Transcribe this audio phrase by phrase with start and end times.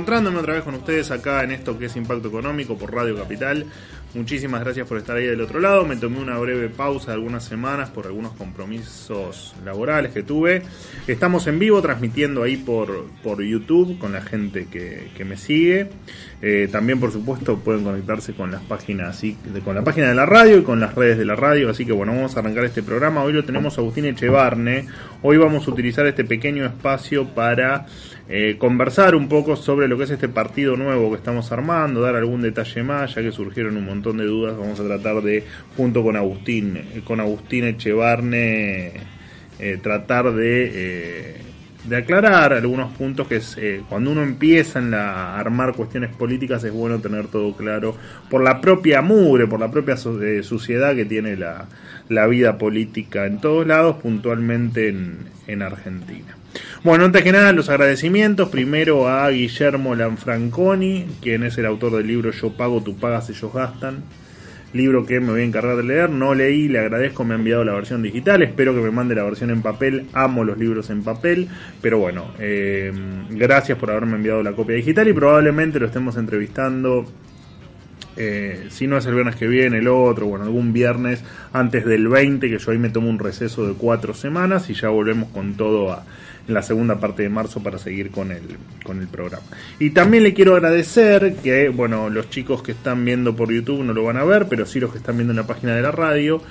[0.00, 3.16] vez, reencontrándome otra vez con ustedes acá en esto que es Impacto Económico por Radio
[3.16, 3.66] Capital.
[4.14, 5.84] Muchísimas gracias por estar ahí del otro lado.
[5.84, 10.62] Me tomé una breve pausa de algunas semanas por algunos compromisos laborales que tuve.
[11.06, 15.90] Estamos en vivo transmitiendo ahí por, por YouTube con la gente que, que me sigue.
[16.42, 19.22] Eh, también, por supuesto, pueden conectarse con las páginas,
[19.64, 21.70] con la página de la radio y con las redes de la radio.
[21.70, 23.22] Así que bueno, vamos a arrancar este programa.
[23.22, 24.86] Hoy lo tenemos Agustín Echevarne.
[25.22, 27.86] Hoy vamos a utilizar este pequeño espacio para
[28.28, 32.16] eh, conversar un poco sobre lo que es este partido nuevo que estamos armando, dar
[32.16, 34.56] algún detalle más, ya que surgieron un montón de dudas.
[34.56, 35.44] Vamos a tratar de,
[35.76, 38.92] junto con Agustín, eh, con Agustín Echevarne,
[39.58, 41.36] eh, tratar de, eh,
[41.84, 46.14] de aclarar algunos puntos que es, eh, cuando uno empieza en la, a armar cuestiones
[46.14, 47.96] políticas es bueno tener todo claro
[48.28, 51.66] por la propia mugre, por la propia suciedad que tiene la,
[52.08, 56.36] la vida política en todos lados, puntualmente en, en Argentina.
[56.82, 58.48] Bueno, antes que nada, los agradecimientos.
[58.48, 63.52] Primero a Guillermo Lanfranconi, quien es el autor del libro Yo pago, tú pagas, ellos
[63.52, 64.02] gastan.
[64.72, 66.10] Libro que me voy a encargar de leer.
[66.10, 68.42] No leí, le agradezco, me ha enviado la versión digital.
[68.42, 70.06] Espero que me mande la versión en papel.
[70.12, 71.48] Amo los libros en papel.
[71.82, 72.92] Pero bueno, eh,
[73.30, 77.04] gracias por haberme enviado la copia digital y probablemente lo estemos entrevistando
[78.16, 82.08] eh, si no es el viernes que viene, el otro, bueno, algún viernes antes del
[82.08, 85.54] 20, que yo ahí me tomo un receso de cuatro semanas y ya volvemos con
[85.54, 86.04] todo a,
[86.50, 88.42] en la segunda parte de marzo para seguir con el,
[88.84, 89.44] con el programa.
[89.78, 93.92] Y también le quiero agradecer que, bueno, los chicos que están viendo por YouTube no
[93.92, 95.92] lo van a ver, pero sí los que están viendo en la página de la
[95.92, 96.42] radio.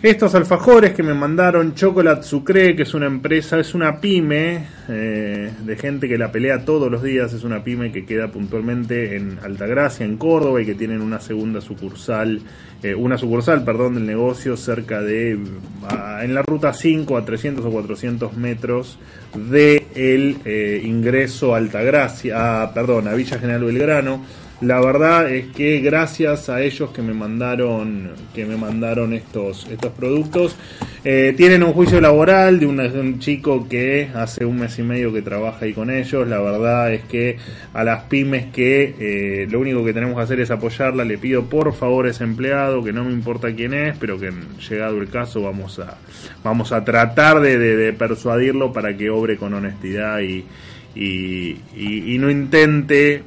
[0.00, 5.50] Estos alfajores que me mandaron Chocolate Sucre, que es una empresa, es una pyme eh,
[5.58, 9.40] de gente que la pelea todos los días, es una pyme que queda puntualmente en
[9.42, 12.40] Altagracia, en Córdoba, y que tienen una segunda sucursal,
[12.80, 17.70] eh, una sucursal, perdón, del negocio cerca de, en la ruta 5 a 300 o
[17.72, 19.00] 400 metros
[19.34, 24.22] de el eh, ingreso a Altagracia, a, perdón, a Villa General Belgrano.
[24.60, 29.92] La verdad es que gracias a ellos que me mandaron, que me mandaron estos, estos
[29.92, 30.56] productos,
[31.04, 35.22] eh, tienen un juicio laboral de, un chico que hace un mes y medio que
[35.22, 36.26] trabaja ahí con ellos.
[36.26, 37.36] La verdad es que
[37.72, 41.44] a las pymes que eh, lo único que tenemos que hacer es apoyarla, le pido
[41.44, 44.32] por favor ese empleado, que no me importa quién es, pero que
[44.68, 45.98] llegado el caso vamos a,
[46.42, 50.44] vamos a tratar de, de- persuadirlo para que obre con honestidad y-
[50.96, 53.22] y no intente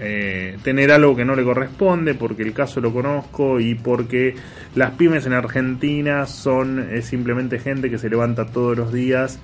[0.00, 4.34] eh, tener algo que no le corresponde porque el caso lo conozco y porque
[4.74, 9.38] las pymes en Argentina son es simplemente gente que se levanta todos los días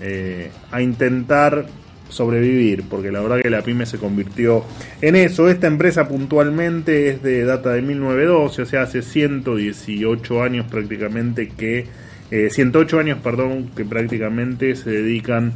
[0.00, 1.66] eh, a intentar
[2.08, 4.64] sobrevivir porque la verdad que la pyme se convirtió
[5.00, 5.48] en eso.
[5.48, 11.86] Esta empresa puntualmente es de data de 1912 o sea hace 118 años prácticamente que
[12.30, 15.54] eh, 108 años perdón que prácticamente se dedican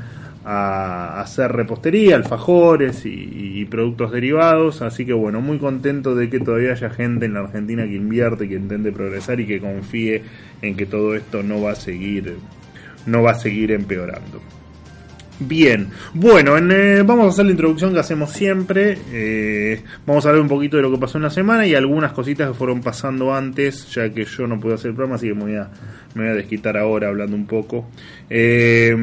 [0.52, 6.72] a hacer repostería, alfajores y, productos derivados, así que bueno, muy contento de que todavía
[6.72, 10.24] haya gente en la Argentina que invierte, que intente progresar y que confíe
[10.60, 12.36] en que todo esto no va a seguir,
[13.06, 14.40] no va a seguir empeorando.
[15.38, 18.98] Bien, bueno, en, eh, vamos a hacer la introducción que hacemos siempre.
[19.12, 22.12] eh, vamos a hablar un poquito de lo que pasó en la semana y algunas
[22.12, 25.34] cositas que fueron pasando antes, ya que yo no pude hacer el programa, así que
[25.34, 25.70] me voy a,
[26.14, 27.88] me voy a desquitar ahora hablando un poco.
[28.28, 28.96] Eh,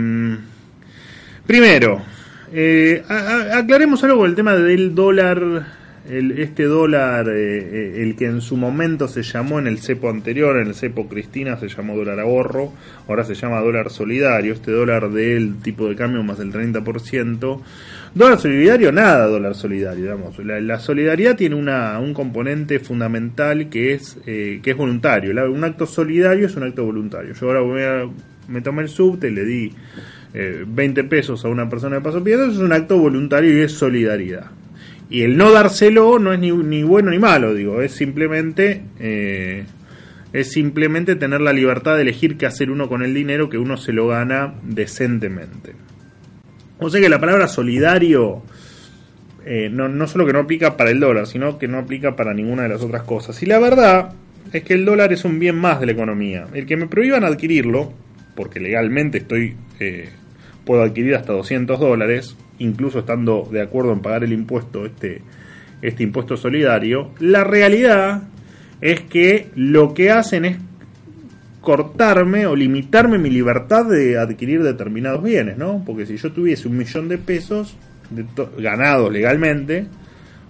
[1.47, 2.01] primero,
[2.53, 3.03] eh,
[3.53, 5.77] aclaremos algo con el tema del dólar
[6.09, 10.09] el, este dólar, eh, eh, el que en su momento se llamó en el cepo
[10.09, 12.71] anterior, en el cepo Cristina, se llamó dólar ahorro,
[13.09, 17.61] ahora se llama dólar solidario, este dólar del tipo de cambio más del 30%.
[18.15, 20.39] Dólar solidario, nada dólar solidario, digamos.
[20.39, 25.31] La, la solidaridad tiene una, un componente fundamental que es, eh, que es voluntario.
[25.51, 27.33] Un acto solidario es un acto voluntario.
[27.33, 28.09] Yo ahora voy a-
[28.47, 29.73] me tomé el subte, le di
[30.33, 33.71] eh, 20 pesos a una persona de paso pidiendo, es un acto voluntario y es
[33.73, 34.51] solidaridad.
[35.09, 39.65] Y el no dárselo no es ni, ni bueno ni malo, digo, es simplemente eh,
[40.33, 43.77] es simplemente tener la libertad de elegir qué hacer uno con el dinero que uno
[43.77, 45.73] se lo gana decentemente.
[46.79, 48.43] O sea que la palabra solidario
[49.45, 52.33] eh, no, no solo que no aplica para el dólar, sino que no aplica para
[52.33, 53.41] ninguna de las otras cosas.
[53.41, 54.13] Y la verdad
[54.51, 56.47] es que el dólar es un bien más de la economía.
[56.53, 57.93] El que me prohíban adquirirlo,
[58.37, 60.09] porque legalmente estoy eh,
[60.63, 65.21] puedo adquirir hasta 200 dólares, incluso estando de acuerdo en pagar el impuesto, este,
[65.81, 68.23] este impuesto solidario, la realidad
[68.79, 70.57] es que lo que hacen es
[71.61, 75.83] cortarme o limitarme mi libertad de adquirir determinados bienes, ¿no?
[75.85, 77.75] Porque si yo tuviese un millón de pesos
[78.09, 78.25] de
[78.57, 79.87] ganados legalmente,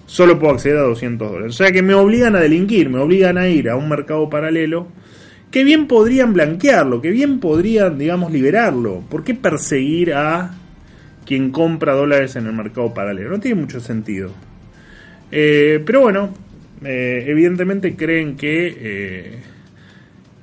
[0.06, 1.56] solo puedo acceder a 200 dólares.
[1.56, 4.88] O sea que me obligan a delinquir, me obligan a ir a un mercado paralelo,
[5.52, 9.04] que bien podrían blanquearlo, que bien podrían, digamos, liberarlo.
[9.10, 10.52] ¿Por qué perseguir a
[11.26, 13.30] quien compra dólares en el mercado paralelo?
[13.30, 14.32] No tiene mucho sentido.
[15.32, 16.34] Eh, pero bueno,
[16.84, 18.76] eh, evidentemente creen que...
[18.80, 19.40] Eh,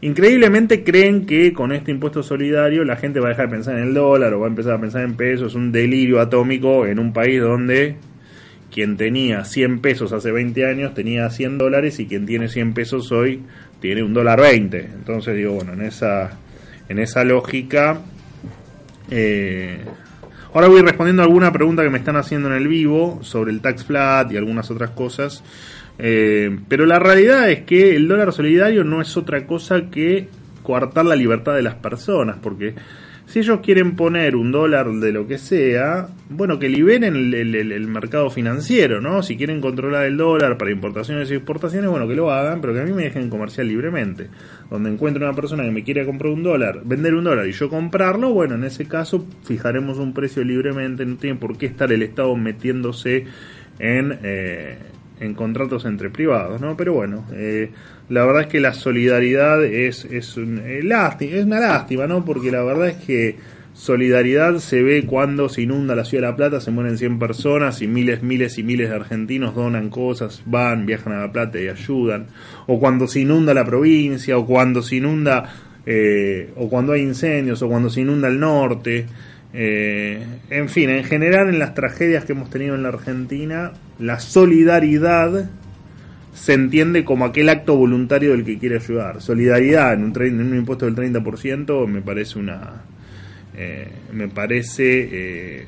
[0.01, 3.85] increíblemente creen que con este impuesto solidario la gente va a dejar de pensar en
[3.85, 5.53] el dólar o va a empezar a pensar en pesos.
[5.53, 7.97] Es un delirio atómico en un país donde
[8.71, 13.12] quien tenía 100 pesos hace 20 años tenía 100 dólares y quien tiene 100 pesos
[13.12, 13.41] hoy
[13.84, 14.78] tiene un dólar 20.
[14.81, 16.38] Entonces digo, bueno, en esa,
[16.88, 17.98] en esa lógica...
[19.10, 19.76] Eh,
[20.54, 23.60] ahora voy respondiendo a alguna pregunta que me están haciendo en el vivo sobre el
[23.60, 25.44] tax flat y algunas otras cosas.
[25.98, 30.28] Eh, pero la realidad es que el dólar solidario no es otra cosa que
[30.62, 32.75] coartar la libertad de las personas, porque
[33.34, 38.31] si ellos quieren poner un dólar de lo que sea, bueno, que liberen el, mercado
[38.31, 39.25] financiero, ¿no?
[39.25, 42.82] Si quieren controlar el dólar para importaciones y exportaciones, bueno, que lo hagan, pero que
[42.82, 44.28] a mí me dejen comerciar libremente.
[44.70, 47.69] Donde encuentre una persona que me quiera comprar un dólar, vender un dólar y yo
[47.69, 52.02] comprarlo, bueno, en ese caso fijaremos un precio libremente, no tiene por qué estar el
[52.02, 53.25] Estado metiéndose
[53.81, 54.16] en...
[54.22, 54.78] Eh,
[55.20, 56.76] en contratos entre privados, ¿no?
[56.76, 57.70] Pero bueno, eh,
[58.08, 62.25] la verdad es que la solidaridad es, es, un, eh, lástima, una lástima, ¿no?
[62.25, 63.37] Porque la verdad es que
[63.75, 67.82] solidaridad se ve cuando se inunda la ciudad de La Plata, se mueren 100 personas
[67.82, 71.69] y miles, miles y miles de argentinos donan cosas, van, viajan a La Plata y
[71.69, 72.26] ayudan,
[72.67, 75.52] o cuando se inunda la provincia, o cuando se inunda,
[75.87, 79.06] eh, o cuando hay incendios, o cuando se inunda el norte.
[79.56, 80.21] Eh,
[80.51, 85.49] en fin, en general en las tragedias que hemos tenido en la Argentina, la solidaridad
[86.35, 89.23] se entiende como aquel acto voluntario del que quiere ayudar.
[89.23, 92.83] Solidaridad en un, en un impuesto del 30% me parece una...
[93.56, 95.67] Eh, me parece eh,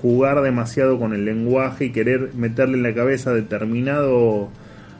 [0.00, 4.48] jugar demasiado con el lenguaje y querer meterle en la cabeza a determinado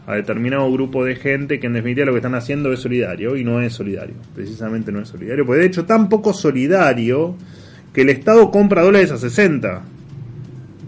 [0.07, 3.45] a determinado grupo de gente que en definitiva lo que están haciendo es solidario y
[3.45, 7.37] no es solidario, precisamente no es solidario, porque de hecho tan poco solidario
[7.99, 9.83] que el Estado compra dólares a 60.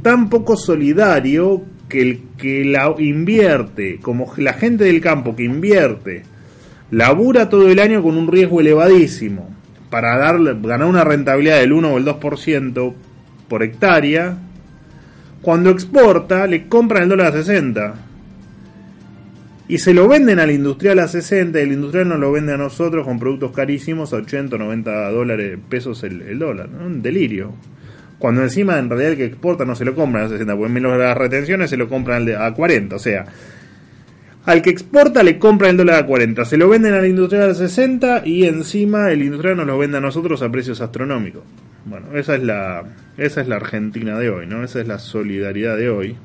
[0.00, 6.22] Tan poco solidario que el que la invierte, como la gente del campo que invierte,
[6.92, 9.50] labura todo el año con un riesgo elevadísimo
[9.90, 12.94] para darle, ganar una rentabilidad del 1 o el 2%
[13.48, 14.38] por hectárea,
[15.42, 17.94] cuando exporta le compran el dólar a 60
[19.70, 22.56] y se lo venden al industrial a 60 y el industrial nos lo vende a
[22.56, 26.68] nosotros con productos carísimos a 80 o 90 dólares, pesos el, dólar.
[26.68, 27.54] Un delirio.
[28.18, 30.98] Cuando encima en realidad el que exporta no se lo compran a 60, porque menos
[30.98, 32.96] las retenciones se lo compran a 40.
[32.96, 33.26] O sea,
[34.44, 37.54] al que exporta le compran el dólar a 40, se lo venden al industrial a
[37.54, 41.44] 60 y encima el industrial nos lo vende a nosotros a precios astronómicos.
[41.84, 42.82] Bueno, esa es la,
[43.16, 44.64] esa es la Argentina de hoy, ¿no?
[44.64, 46.16] Esa es la solidaridad de hoy.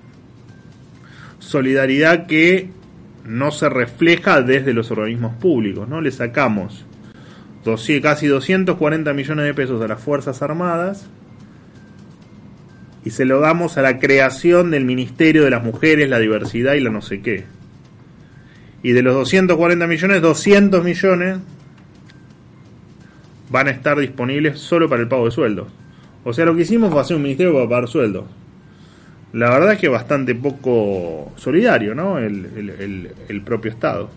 [1.37, 2.69] Solidaridad que
[3.25, 6.01] no se refleja desde los organismos públicos, ¿no?
[6.01, 6.85] Le sacamos
[8.01, 11.07] casi 240 millones de pesos a las Fuerzas Armadas
[13.03, 16.79] y se lo damos a la creación del Ministerio de las Mujeres, la Diversidad y
[16.79, 17.45] la no sé qué.
[18.83, 21.39] Y de los 240 millones, 200 millones
[23.49, 25.67] van a estar disponibles solo para el pago de sueldos.
[26.23, 28.25] O sea, lo que hicimos fue hacer un ministerio para pagar sueldos
[29.35, 32.17] la verdad es que bastante poco solidario, ¿no?
[32.17, 34.09] El, propio Estado.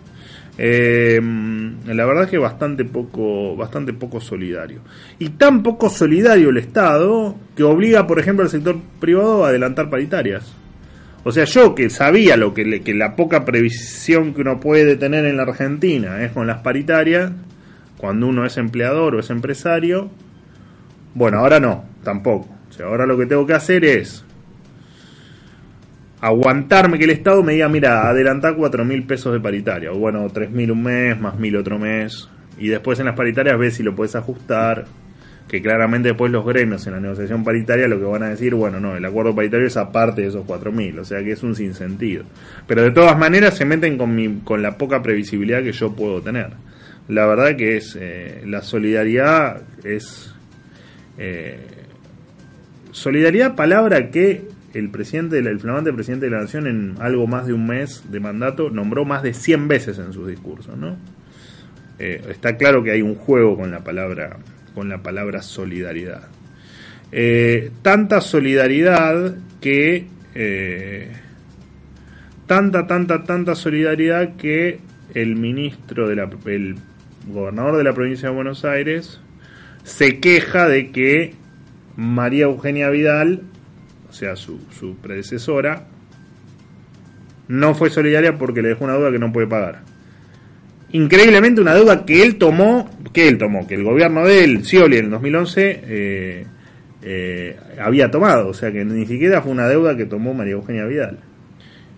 [0.57, 4.79] Eh, la verdad que bastante poco, bastante poco solidario.
[5.19, 9.89] Y tan poco solidario el Estado que obliga, por ejemplo, al sector privado a adelantar
[9.89, 10.53] paritarias.
[11.25, 15.25] O sea, yo que sabía lo que, que la poca previsión que uno puede tener
[15.25, 17.33] en la Argentina es con las paritarias,
[17.97, 20.09] cuando uno es empleador o es empresario,
[21.13, 22.47] bueno, ahora no, tampoco.
[22.69, 24.23] O sea, ahora lo que tengo que hacer es
[26.21, 30.27] aguantarme que el Estado me diga, mira, adelantar cuatro mil pesos de paritaria, o bueno,
[30.29, 33.83] tres mil un mes, más mil otro mes, y después en las paritarias ves si
[33.83, 34.85] lo puedes ajustar.
[35.47, 38.79] que claramente después los gremios en la negociación paritaria lo que van a decir, bueno,
[38.79, 42.23] no, el acuerdo paritario es aparte de esos 4.000, o sea que es un sinsentido.
[42.67, 46.21] Pero de todas maneras se meten con, mi, con la poca previsibilidad que yo puedo
[46.21, 46.51] tener.
[47.07, 50.35] La verdad que es, eh, la solidaridad es...
[51.17, 51.65] Eh,
[52.91, 57.53] solidaridad, palabra que el presidente, el flamante presidente de la nación en algo más de
[57.53, 60.97] un mes de mandato nombró más de 100 veces en sus discursos, ¿no?
[61.99, 64.37] Eh, está claro que hay un juego con la palabra
[64.73, 66.27] con la palabra solidaridad.
[67.11, 71.11] Eh, tanta solidaridad que eh,
[72.45, 74.79] tanta tanta tanta solidaridad que
[75.13, 76.75] el ministro de la el
[77.27, 79.19] gobernador de la provincia de Buenos Aires
[79.83, 81.33] se queja de que
[81.95, 83.41] María Eugenia Vidal,
[84.09, 85.85] o sea, su, su predecesora,
[87.47, 89.81] no fue solidaria porque le dejó una duda que no puede pagar
[90.91, 94.97] increíblemente una deuda que él tomó, que él tomó, que el gobierno de él, Scioli,
[94.97, 96.45] en el 2011 eh,
[97.01, 100.85] eh, había tomado, o sea que ni siquiera fue una deuda que tomó María Eugenia
[100.85, 101.19] Vidal.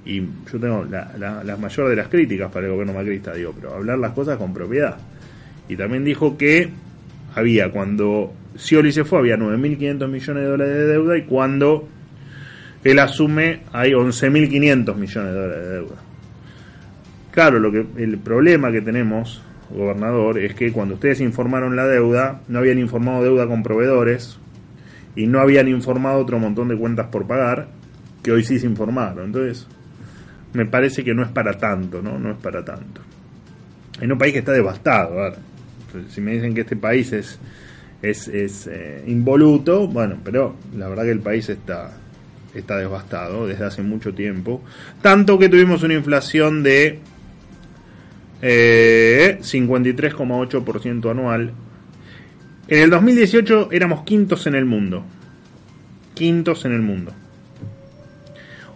[0.04, 3.76] Y yo tengo la, la, mayor de las críticas para el gobierno macrista, digo, pero
[3.76, 4.98] hablar las cosas con propiedad.
[5.70, 6.70] Y también dijo que
[7.36, 11.88] había, cuando Scioli se fue, había 9.500 millones de dólares de deuda y cuando
[12.84, 15.96] él asume hay 11.500 millones de dólares de deuda.
[17.32, 22.42] Claro, lo que el problema que tenemos, gobernador, es que cuando ustedes informaron la deuda,
[22.48, 24.38] no habían informado deuda con proveedores
[25.16, 27.68] y no habían informado otro montón de cuentas por pagar
[28.22, 29.28] que hoy sí se informaron.
[29.28, 29.68] Entonces,
[30.54, 32.20] me parece que no es para tanto, ¿no?
[32.20, 33.02] No es para tanto.
[34.02, 35.40] En un país que está devastado, a ver,
[36.10, 37.40] si me dicen que este país es
[38.02, 41.92] es, es eh, involuto, bueno, pero la verdad que el país está
[42.54, 44.64] está devastado desde hace mucho tiempo,
[45.02, 47.00] tanto que tuvimos una inflación de
[48.42, 51.52] eh, 53,8% anual.
[52.68, 55.04] En el 2018 éramos quintos en el mundo.
[56.14, 57.14] Quintos en el mundo.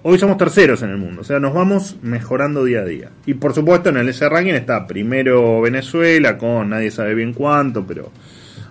[0.07, 3.09] Hoy somos terceros en el mundo, o sea, nos vamos mejorando día a día.
[3.25, 7.87] Y por supuesto en el S ranking está primero Venezuela con nadie sabe bien cuánto,
[7.87, 8.11] pero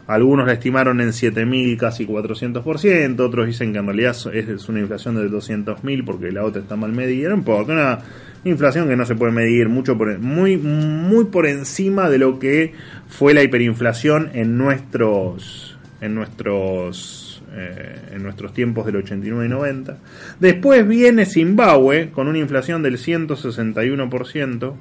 [0.06, 5.14] algunos la estimaron en 7.000, casi 400%, otros dicen que en realidad es una inflación
[5.14, 8.00] de 200.000 porque la otra está mal medida, un poco, una
[8.44, 12.74] inflación que no se puede medir mucho por, muy muy por encima de lo que
[13.08, 19.96] fue la hiperinflación en nuestros en nuestros eh, en nuestros tiempos del 89 y 90.
[20.40, 24.74] Después viene Zimbabue con una inflación del 161%.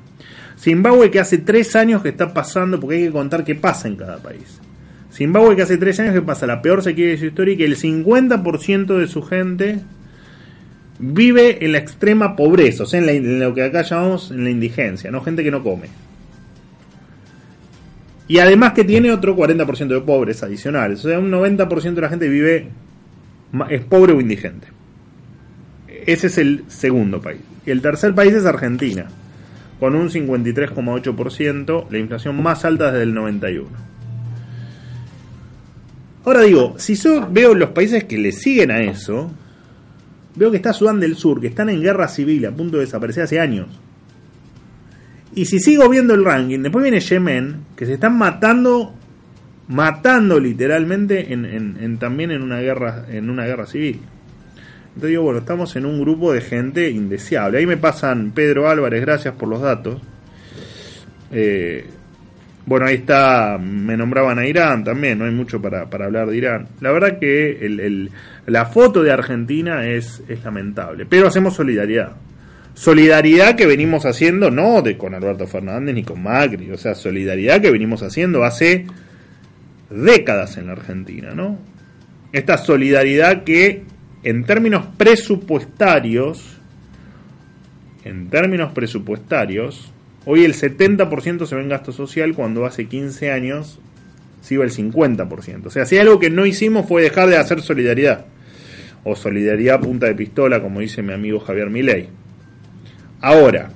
[0.60, 3.96] Zimbabue que hace tres años que está pasando, porque hay que contar qué pasa en
[3.96, 4.60] cada país.
[5.14, 7.66] Zimbabue que hace tres años que pasa la peor sequía de su historia y que
[7.66, 9.80] el 50% de su gente
[10.98, 15.12] vive en la extrema pobreza, o sea, en, lo que acá llamamos en la indigencia,
[15.12, 15.22] ¿no?
[15.22, 15.88] Gente que no come.
[18.28, 22.10] Y además que tiene otro 40% de pobres adicionales, o sea, un 90% de la
[22.10, 22.70] gente vive,
[23.70, 24.68] es pobre o indigente.
[26.08, 27.42] Ese es el segundo país.
[27.68, 29.08] Y el tercer país es Argentina,
[29.80, 33.93] con un 53,8%, la inflación más alta desde el 91.
[36.26, 39.32] Ahora digo, si yo veo los países que le siguen a eso,
[40.36, 43.24] Veo que está Sudán del Sur, que están en guerra civil, a punto de desaparecer
[43.24, 43.68] hace años.
[45.36, 48.94] Y si sigo viendo el ranking, después viene Yemen, que se están matando,
[49.68, 54.00] matando literalmente en, también en una guerra, en una guerra civil.
[54.88, 57.60] Entonces digo, bueno, estamos en un grupo de gente indeseable.
[57.60, 60.02] Ahí me pasan Pedro Álvarez, gracias por los datos.
[61.32, 61.88] Eh,
[62.66, 66.68] bueno, ahí está, me nombraban a Irán también, no hay mucho para, hablar de Irán.
[66.80, 68.10] La verdad que el,
[68.46, 72.14] la foto de Argentina es, es lamentable, pero hacemos solidaridad.
[72.74, 77.62] Solidaridad que venimos haciendo no de con Alberto Fernández ni con Macri, o sea, solidaridad
[77.62, 78.88] que venimos haciendo hace
[79.90, 81.60] décadas en la Argentina, ¿no?
[82.32, 83.84] Esta solidaridad que
[84.24, 86.58] en términos presupuestarios,
[88.06, 89.93] en términos presupuestarios,
[90.26, 93.80] Hoy el 70% se ve en gasto social cuando hace 15 años
[94.42, 95.66] se iba el 50%.
[95.66, 98.26] O sea, si algo que no hicimos fue dejar de hacer solidaridad.
[99.04, 102.08] O solidaridad punta de pistola, como dice mi amigo Javier Milei.
[103.20, 103.72] Ahora,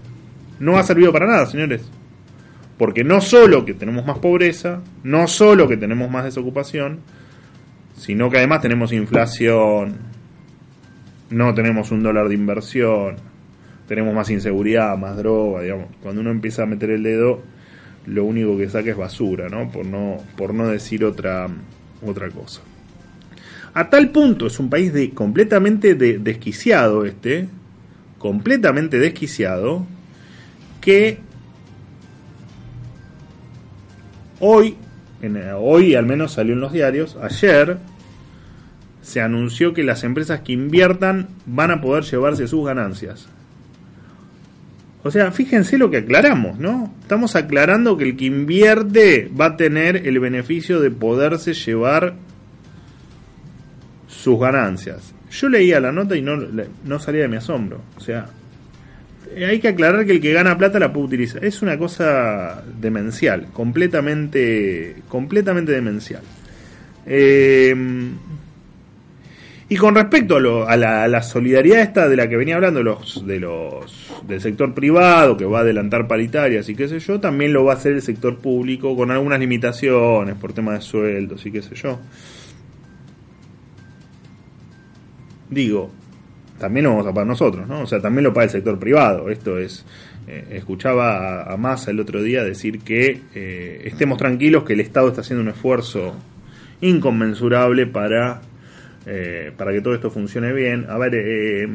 [0.59, 1.89] no ha servido para nada, señores.
[2.77, 6.99] Porque no solo que tenemos más pobreza, no solo que tenemos más desocupación,
[7.97, 9.97] sino que además tenemos inflación,
[11.29, 13.15] no tenemos un dólar de inversión,
[13.87, 15.87] tenemos más inseguridad, más droga, digamos.
[16.01, 17.41] Cuando uno empieza a meter el dedo,
[18.05, 19.71] lo único que saca es basura, ¿no?
[19.71, 21.47] Por no, por no decir otra,
[22.05, 22.61] otra cosa.
[23.73, 27.47] A tal punto es un país de, completamente desquiciado este,
[28.17, 29.85] completamente desquiciado,
[30.81, 31.19] que
[34.39, 34.77] hoy
[35.59, 37.77] hoy al menos salió en los diarios, ayer
[39.01, 43.27] se anunció que las empresas que inviertan van a poder llevarse sus ganancias.
[45.07, 46.93] O sea, fíjense lo que aclaramos, ¿no?
[47.01, 52.15] Estamos aclarando que el que invierte va a tener el beneficio de poderse llevar
[54.09, 55.13] sus ganancias.
[55.31, 57.79] Yo leía la nota y no, no salía de mi asombro.
[57.95, 58.25] O sea,
[59.33, 61.45] hay que aclarar que el que gana plata la puede utilizar.
[61.45, 66.23] Es una cosa demencial, completamente, completamente demencial.
[67.05, 67.73] Eh,
[69.69, 74.13] y con respecto a, la, solidaridad esta de la que venía hablando los, de los
[74.25, 77.73] del sector privado, que va a adelantar paritarias y qué sé yo, también lo va
[77.73, 81.75] a hacer el sector público con algunas limitaciones por tema de sueldos y qué sé
[81.75, 81.99] yo.
[85.49, 85.91] Digo,
[86.57, 87.81] también lo vamos a pagar nosotros, ¿no?
[87.81, 89.29] O sea, también lo paga el sector privado.
[89.29, 89.85] Esto es,
[90.27, 95.09] eh, escuchaba a, Massa el otro día decir que eh, estemos tranquilos que el Estado
[95.09, 96.15] está haciendo un esfuerzo
[96.79, 98.41] inconmensurable para
[99.07, 100.85] eh, para que todo esto funcione bien.
[100.89, 101.67] A ver, eh,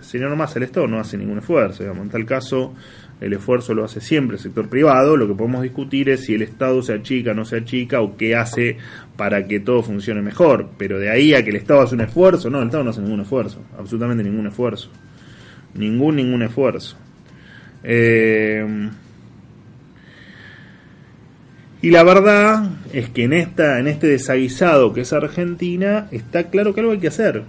[0.00, 2.04] señor más el Estado no hace ningún esfuerzo, digamos.
[2.04, 2.74] En tal caso,
[3.20, 5.16] el esfuerzo lo hace siempre el sector privado.
[5.16, 8.34] Lo que podemos discutir es si el Estado se achica, no se achica o qué
[8.34, 8.78] hace
[9.16, 10.70] para que todo funcione mejor.
[10.78, 13.02] Pero de ahí a que el Estado hace un esfuerzo, no, el Estado no hace
[13.02, 14.90] ningún esfuerzo, absolutamente ningún esfuerzo.
[15.74, 16.96] Ningún, ningún esfuerzo.
[17.84, 18.66] Eh,
[21.80, 26.74] y la verdad es que en, esta, en este desaguisado que es Argentina, está claro
[26.74, 27.44] que algo hay que hacer.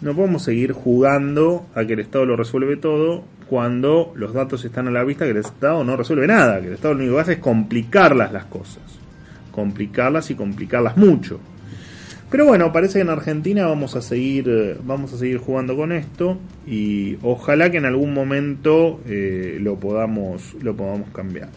[0.00, 4.88] No podemos seguir jugando a que el Estado lo resuelve todo cuando los datos están
[4.88, 7.20] a la vista que el Estado no resuelve nada, que el Estado lo único que
[7.20, 8.82] hace es complicarlas las cosas.
[9.50, 11.38] Complicarlas y complicarlas mucho.
[12.30, 16.38] Pero bueno, parece que en Argentina vamos a seguir, vamos a seguir jugando con esto
[16.66, 21.50] y ojalá que en algún momento eh, lo podamos, lo podamos cambiar.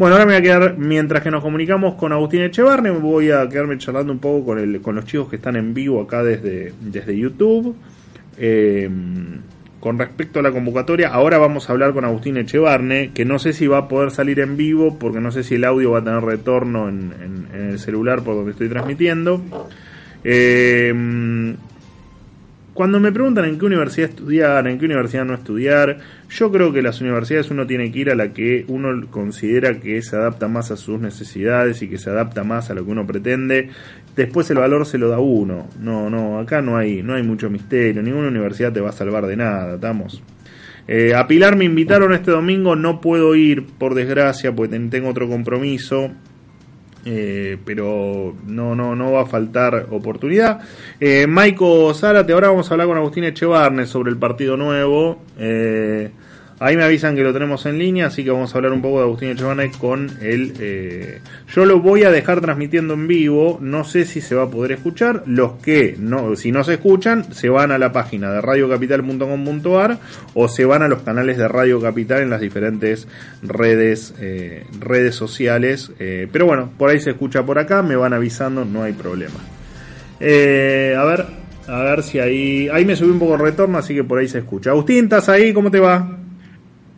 [0.00, 3.46] Bueno, ahora me voy a quedar, mientras que nos comunicamos con Agustín Echevarne, voy a
[3.50, 6.72] quedarme charlando un poco con, el, con los chicos que están en vivo acá desde,
[6.80, 7.76] desde YouTube.
[8.38, 8.88] Eh,
[9.78, 13.52] con respecto a la convocatoria, ahora vamos a hablar con Agustín Echevarne, que no sé
[13.52, 16.04] si va a poder salir en vivo, porque no sé si el audio va a
[16.04, 19.42] tener retorno en, el celular por donde estoy transmitiendo.
[20.24, 20.94] Eh,
[22.80, 25.98] cuando me preguntan en qué universidad estudiar, en qué universidad no estudiar,
[26.30, 30.00] yo creo que las universidades uno tiene que ir a la que uno considera que
[30.00, 33.06] se adapta más a sus necesidades y que se adapta más a lo que uno
[33.06, 33.68] pretende.
[34.16, 35.68] Después el valor se lo da uno.
[35.78, 38.02] No, no, acá no hay, no hay mucho misterio.
[38.02, 40.22] Ninguna universidad te va a salvar de nada, estamos.
[40.88, 45.28] Eh, a Pilar me invitaron este domingo, no puedo ir por desgracia porque tengo otro
[45.28, 46.12] compromiso.
[47.04, 50.60] Eh, pero no, no, no va a faltar oportunidad.
[50.98, 55.22] Eh, Maiko Zárate, ahora vamos a hablar con Agustín Echevarne sobre el partido nuevo.
[55.38, 56.10] Eh,
[56.62, 58.98] Ahí me avisan que lo tenemos en línea, así que vamos a hablar un poco
[58.98, 60.52] de Agustín Echevarne con él.
[60.60, 61.20] Eh,
[61.54, 64.72] yo lo voy a dejar transmitiendo en vivo, no sé si se va a poder
[64.72, 65.22] escuchar.
[65.24, 70.00] Los que no, si no se escuchan, se van a la página de radiocapital.com.ar
[70.34, 73.08] o se van a los canales de Radio Capital en las diferentes
[73.42, 75.92] redes, eh, redes sociales.
[75.98, 79.40] Eh, pero bueno, por ahí se escucha por acá, me van avisando, no hay problema.
[80.20, 81.24] a ver,
[81.68, 82.68] a ver si ahí.
[82.68, 84.72] Ahí me subí un poco el retorno, así que por ahí se escucha.
[84.72, 85.54] Agustín, ¿estás ahí?
[85.54, 86.18] ¿Cómo te va?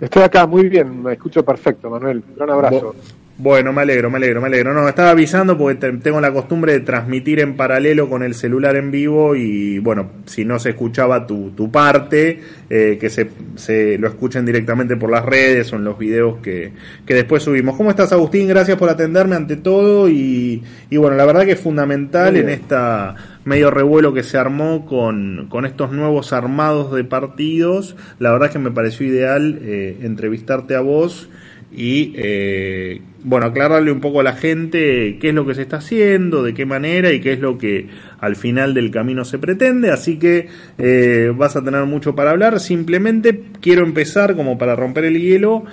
[0.03, 2.25] Estoy acá, muy bien, me escucho perfecto, Manuel.
[2.37, 2.93] Un abrazo.
[3.39, 4.75] Bueno, me alegro, me alegro, me alegro.
[4.75, 8.91] No, estaba avisando porque tengo la costumbre de transmitir en paralelo con el celular en
[8.91, 14.09] vivo y bueno, si no se escuchaba tu, tu parte, eh, que se, se, lo
[14.09, 16.73] escuchen directamente por las redes o en los videos que,
[17.07, 17.77] que después subimos.
[17.77, 18.49] ¿Cómo estás, Agustín?
[18.49, 23.15] Gracias por atenderme ante todo y, y bueno, la verdad que es fundamental en esta
[23.45, 27.97] medio revuelo que se armó con, con estos nuevos armados de partidos.
[28.19, 31.29] La verdad es que me pareció ideal eh, entrevistarte a vos
[31.75, 35.79] y eh, bueno, aclararle un poco a la gente qué es lo que se está
[35.79, 37.89] haciendo, de qué manera y qué es lo que
[38.21, 39.91] al final del camino se pretende.
[39.91, 42.61] Así que eh, vas a tener mucho para hablar.
[42.61, 45.65] Simplemente quiero empezar como para romper el hielo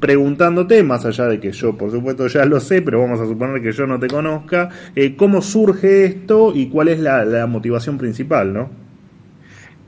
[0.00, 3.62] preguntándote, más allá de que yo por supuesto ya lo sé, pero vamos a suponer
[3.62, 8.52] que yo no te conozca, eh, cómo surge esto y cuál es la, motivación principal,
[8.52, 8.68] ¿no?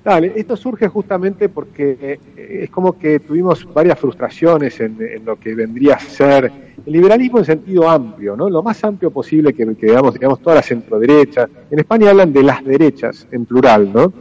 [0.05, 5.55] Dale, esto surge justamente porque eh, es como que tuvimos varias frustraciones en, lo que
[5.55, 6.51] vendría a ser
[6.87, 8.49] el liberalismo en sentido amplio, ¿no?
[8.49, 11.49] Lo más amplio posible que, que digamos, toda la centroderecha.
[11.71, 14.13] En España hablan de las derechas en plural, ¿no?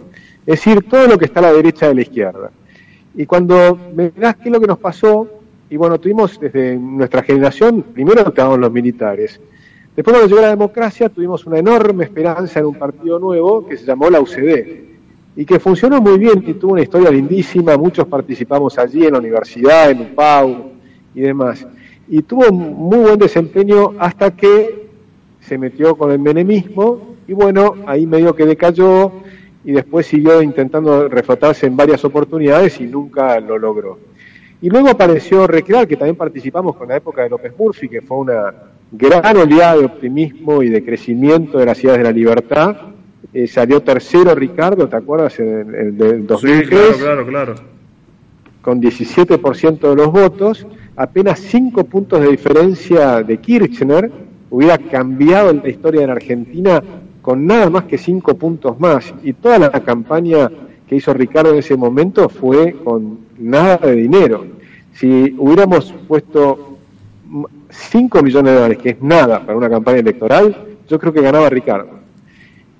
[0.46, 2.52] Es decir, todo lo que está a la derecha de la izquierda.
[3.16, 5.37] Y cuando me qué es lo que nos pasó,
[5.70, 9.40] y bueno, tuvimos desde nuestra generación, primero estábamos los militares.
[9.96, 13.86] Después cuando llegó la democracia tuvimos una enorme esperanza en un partido nuevo que se
[13.86, 14.88] llamó la UCD
[15.36, 19.20] y que funcionó muy bien y tuvo una historia lindísima, muchos participamos allí en la
[19.20, 20.72] universidad, en UPAU
[21.14, 21.68] y demás.
[22.08, 24.88] Y tuvo muy buen desempeño hasta que
[25.42, 29.12] se metió con el menemismo y bueno, ahí medio que decayó
[29.66, 34.00] y después siguió intentando reflotarse en varias oportunidades y nunca lo logró.
[34.62, 38.18] Y luego apareció Recrear, que también participamos con la época de López Murphy, que fue
[38.18, 38.54] una
[38.92, 42.76] gran oleada de optimismo y de crecimiento de las ciudades de la libertad.
[43.34, 45.40] Eh, salió tercero Ricardo, ¿te acuerdas?
[45.40, 46.70] En el del 2003.
[46.70, 47.56] claro, claro, claro.
[48.62, 50.66] Con 17% de los votos,
[50.96, 54.12] apenas 5 puntos de diferencia de Kirchner,
[54.50, 56.84] hubiera cambiado la historia de la Argentina
[57.22, 59.14] con nada más que 5 puntos más.
[59.24, 60.50] Y toda la campaña
[60.88, 64.46] que hizo Ricardo en ese momento fue con nada de dinero.
[64.94, 66.78] Si hubiéramos puesto
[67.70, 70.56] 5 millones de dólares, que es nada para una campaña electoral,
[70.88, 71.98] yo creo que ganaba Ricardo.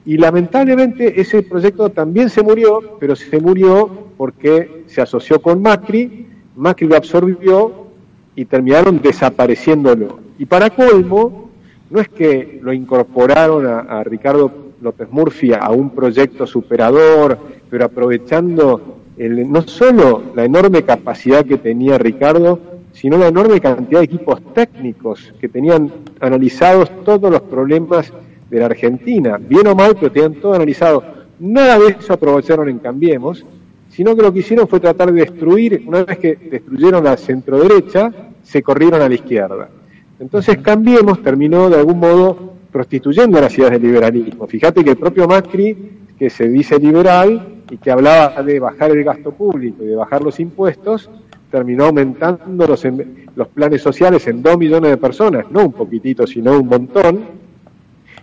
[0.06, 6.28] Y lamentablemente ese proyecto también se murió, pero se murió porque se asoció con Macri,
[6.56, 7.88] Macri lo absorbió
[8.36, 10.20] y terminaron desapareciéndolo.
[10.40, 11.50] Y para colmo,
[11.90, 17.38] no es que lo incorporaron a, a Ricardo López Murphy a un proyecto superador,
[17.70, 22.60] pero aprovechando el, no solo la enorme capacidad que tenía Ricardo,
[22.94, 28.12] sino la enorme cantidad de equipos técnicos que tenían analizados todos los problemas
[28.50, 31.04] de la Argentina, bien o mal, pero tenían todo analizado.
[31.40, 33.46] Nada de eso aprovecharon en Cambiemos,
[33.90, 38.12] sino que lo que hicieron fue tratar de destruir, una vez que destruyeron la centroderecha,
[38.42, 39.70] se corrieron a la izquierda.
[40.20, 44.46] Entonces Cambiemos terminó de algún modo prostituyendo a las ideas del liberalismo.
[44.46, 45.76] Fíjate que el propio Macri,
[46.16, 50.22] que se dice liberal y que hablaba de bajar el gasto público y de bajar
[50.22, 51.10] los impuestos,
[51.50, 52.84] terminó aumentando los,
[53.36, 57.26] los planes sociales en dos millones de personas, no un poquitito, sino un montón,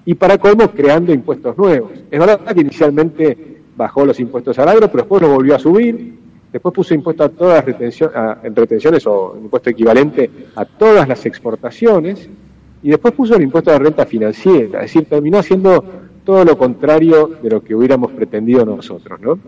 [0.05, 1.91] y para colmo creando impuestos nuevos.
[2.09, 6.15] Es verdad que inicialmente bajó los impuestos al agro, pero después lo volvió a subir,
[6.53, 11.27] después puso impuesto a todas las retenciones, en retenciones o impuesto equivalente a todas las
[11.27, 12.29] exportaciones,
[12.85, 15.83] y después puso el impuesto de renta financiera, es decir, terminó haciendo
[16.23, 19.39] todo lo contrario de lo que hubiéramos pretendido nosotros, ¿no?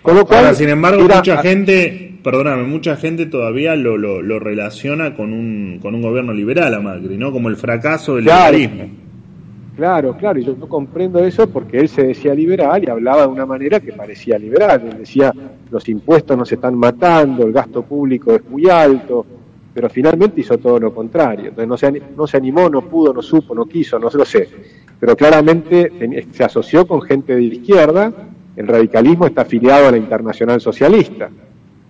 [0.00, 4.38] Con lo cual, Ahora, sin embargo, mucha gente, perdóname, mucha gente todavía lo, lo, lo,
[4.38, 7.32] relaciona con un, con un gobierno liberal a Macri, ¿no?
[7.32, 8.96] Como el fracaso del claro, liberalismo.
[9.76, 13.28] Claro, claro, y yo no comprendo eso porque él se decía liberal y hablaba de
[13.28, 14.82] una manera que parecía liberal.
[14.90, 15.34] Él decía,
[15.70, 19.26] los impuestos nos están matando, el gasto público es muy alto,
[19.74, 21.48] pero finalmente hizo todo lo contrario.
[21.48, 24.24] Entonces no se, no se animó, no pudo, no supo, no quiso, no se lo
[24.24, 24.48] sé.
[25.00, 25.90] Pero claramente
[26.30, 28.12] se asoció con gente de izquierda,
[28.54, 31.30] el radicalismo está afiliado a la Internacional Socialista.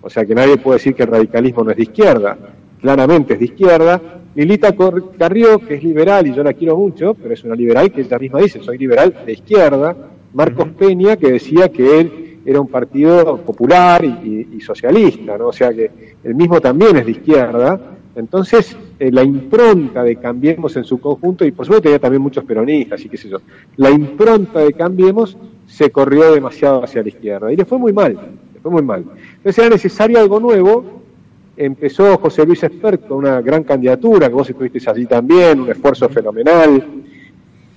[0.01, 2.37] O sea que nadie puede decir que el radicalismo no es de izquierda.
[2.81, 4.01] Claramente es de izquierda.
[4.35, 4.73] Lilita
[5.17, 8.17] Carrió, que es liberal y yo la quiero mucho, pero es una liberal que ella
[8.17, 9.95] misma dice, soy liberal de izquierda.
[10.33, 15.47] Marcos Peña, que decía que él era un partido popular y, socialista, ¿no?
[15.47, 15.89] O sea que
[16.23, 17.79] él mismo también es de izquierda.
[18.15, 22.43] Entonces, eh, la impronta de Cambiemos en su conjunto, y por supuesto tenía también muchos
[22.43, 23.39] peronistas y qué sé yo,
[23.77, 28.13] la impronta de Cambiemos se corrió demasiado hacia la izquierda y le fue muy mal,
[28.53, 29.03] le fue muy mal.
[29.37, 31.01] Entonces era necesario algo nuevo,
[31.57, 36.07] empezó José Luis Espert con una gran candidatura, que vos estuviste allí también, un esfuerzo
[36.09, 36.85] fenomenal,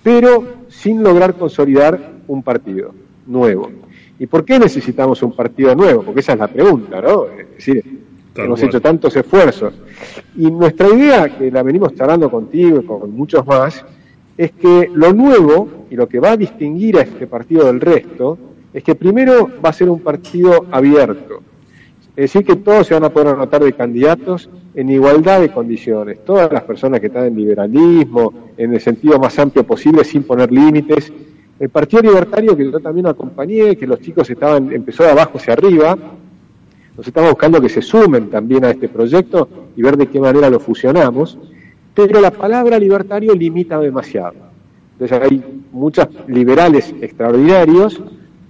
[0.03, 1.99] pero sin lograr consolidar
[2.29, 2.93] un partido
[3.27, 3.71] nuevo.
[4.19, 6.03] ¿Y por qué necesitamos un partido nuevo?
[6.03, 7.27] Porque esa es la pregunta, ¿no?
[7.27, 7.83] Es decir,
[8.35, 8.69] Tal hemos cual.
[8.69, 9.75] hecho tantos esfuerzos.
[10.37, 13.85] Y nuestra idea, que la venimos charlando contigo y con muchos más,
[14.37, 18.39] es que lo nuevo y lo que va a distinguir a este partido del resto
[18.73, 21.41] es que primero va a ser un partido abierto.
[22.15, 26.25] Es decir, que todos se van a poder anotar de candidatos en igualdad de condiciones.
[26.25, 30.51] Todas las personas que están en liberalismo, en el sentido más amplio posible, sin poner
[30.51, 31.13] límites.
[31.59, 35.55] El Partido Libertario, que yo también acompañé, que los chicos estaban, empezó de abajo hacia
[35.55, 35.97] arriba,
[36.97, 40.51] nos estamos buscando que se sumen también a este proyecto y ver de qué manera
[40.51, 41.39] lo fusionamos,
[41.95, 44.35] pero la palabra libertario limita demasiado.
[44.99, 45.43] Entonces hay
[45.73, 48.01] muchos liberales extraordinarios,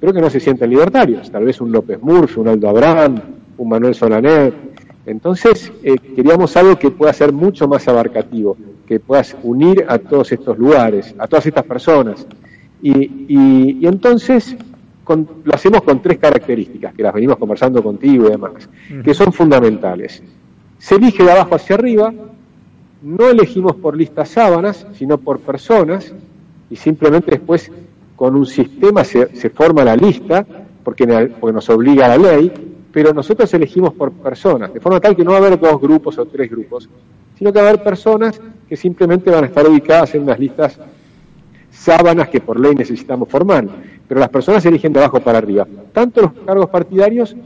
[0.01, 1.31] pero que no se sienten libertarios.
[1.31, 3.21] Tal vez un López Murphy, un Aldo Abraham,
[3.57, 4.53] un Manuel Solaner.
[5.07, 10.31] Entonces eh, queríamos algo que pueda ser mucho más abarcativo, que pueda unir a todos
[10.31, 12.27] estos lugares, a todas estas personas.
[12.83, 12.91] Y,
[13.29, 14.57] y, y entonces
[15.07, 18.69] con, lo hacemos con tres características, que las venimos conversando contigo y demás,
[19.05, 20.21] que son fundamentales.
[20.79, 22.13] Se elige de abajo hacia arriba,
[23.03, 26.13] no elegimos por listas sábanas, sino por personas,
[26.69, 27.71] y simplemente después
[28.17, 30.45] con un sistema se, se forma la lista,
[30.83, 31.07] porque,
[31.39, 32.53] porque nos obliga a la ley,
[32.91, 36.19] pero nosotros elegimos por personas, de forma tal que no va a haber dos grupos
[36.19, 36.89] o tres grupos,
[37.39, 40.81] sino que va a haber personas que simplemente van a estar ubicadas en unas listas
[41.77, 43.67] sábanas que por ley necesitamos formar
[44.09, 47.37] pero las personas se eligen de abajo para arriba, tanto los cargos partidarios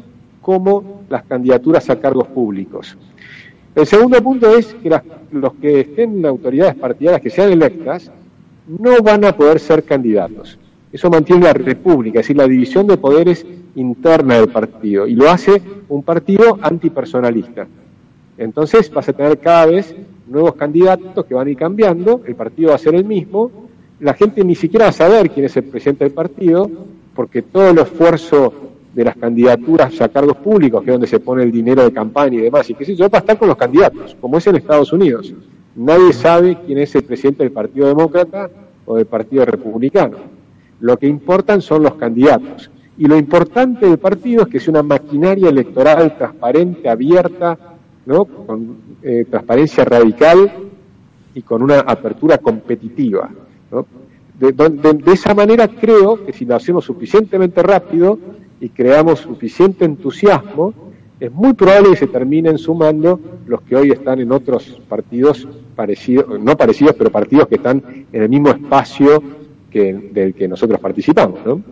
[0.40, 2.96] como las candidaturas a cargos públicos.
[3.74, 8.10] El segundo punto es que las, los que estén en autoridades partidarias que sean electas
[8.66, 10.58] no van a poder ser candidatos.
[10.92, 15.30] Eso mantiene la república, es decir, la división de poderes interna del partido, y lo
[15.30, 17.68] hace un partido antipersonalista.
[18.36, 19.94] Entonces vas a tener cada vez
[20.26, 23.50] nuevos candidatos que van a ir cambiando, el partido va a ser el mismo,
[24.00, 26.70] la gente ni siquiera va a saber quién es el presidente del partido,
[27.14, 28.52] porque todo el esfuerzo
[28.94, 32.38] de las candidaturas a cargos públicos, que es donde se pone el dinero de campaña
[32.38, 34.56] y demás, y que sé yo, va a estar con los candidatos, como es en
[34.56, 35.32] Estados Unidos.
[35.76, 38.50] Nadie sabe quién es el presidente del Partido Demócrata
[38.86, 40.16] o del Partido Republicano.
[40.80, 42.70] Lo que importan son los candidatos.
[42.98, 47.56] Y lo importante del partido es que sea una maquinaria electoral transparente, abierta,
[48.46, 50.50] con eh, transparencia radical
[51.34, 53.30] y con una apertura competitiva.
[54.38, 58.18] De, de, esa manera creo que si lo hacemos suficientemente rápido
[58.58, 60.72] y creamos suficiente entusiasmo,
[61.20, 66.40] es muy probable que se terminen sumando los que hoy están en otros partidos parecidos,
[66.40, 69.22] no parecidos, pero partidos que están en el mismo espacio
[69.70, 71.62] que, del que nosotros participamos, ¿no?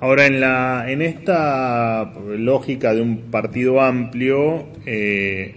[0.00, 5.56] Ahora, en, la, en esta lógica de un partido amplio, eh,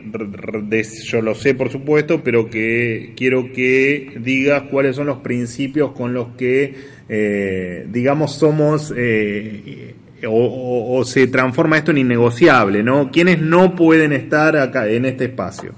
[1.06, 6.16] yo lo sé por supuesto, pero que quiero que digas cuáles son los principios con
[6.16, 6.74] los que,
[7.08, 9.94] eh, digamos, somos eh,
[10.28, 13.12] o, se transforma esto en innegociable, ¿no?
[13.12, 15.74] ¿Quiénes no pueden estar acá en este espacio?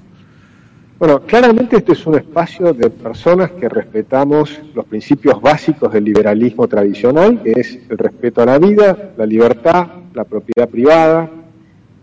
[0.99, 6.67] Bueno, claramente este es un espacio de personas que respetamos los principios básicos del liberalismo
[6.67, 11.29] tradicional, que es el respeto a la vida, la libertad, la propiedad privada,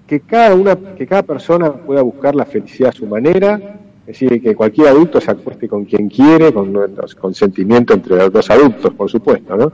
[0.06, 4.42] que cada una, que cada persona pueda buscar la felicidad a su manera, es decir,
[4.42, 6.76] que cualquier adulto se acueste con quien quiere, con
[7.18, 9.72] consentimiento entre los dos adultos, por supuesto, ¿no?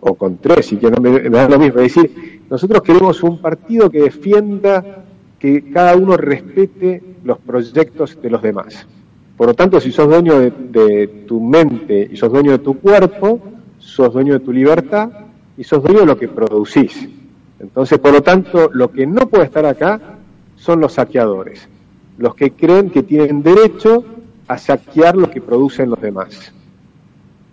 [0.00, 1.80] o con tres, y que no me, da lo mismo.
[1.80, 5.04] Es decir, nosotros queremos un partido que defienda
[5.46, 8.84] que cada uno respete los proyectos de los demás.
[9.36, 13.40] Por lo tanto, si sos dueño de, tu mente y sos dueño de tu cuerpo,
[13.78, 15.08] sos dueño de tu libertad
[15.56, 17.08] y sos dueño de lo que producís.
[17.60, 20.00] Entonces, por lo tanto, lo que no puede estar acá
[20.56, 21.68] son los saqueadores,
[22.18, 24.04] los que creen que tienen derecho
[24.48, 26.52] a saquear lo que producen los demás.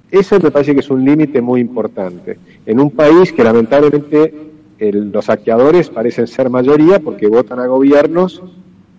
[0.09, 2.39] Eso me parece que es un límite muy importante.
[2.65, 8.41] En un país que lamentablemente los saqueadores parecen ser mayoría porque votan a gobiernos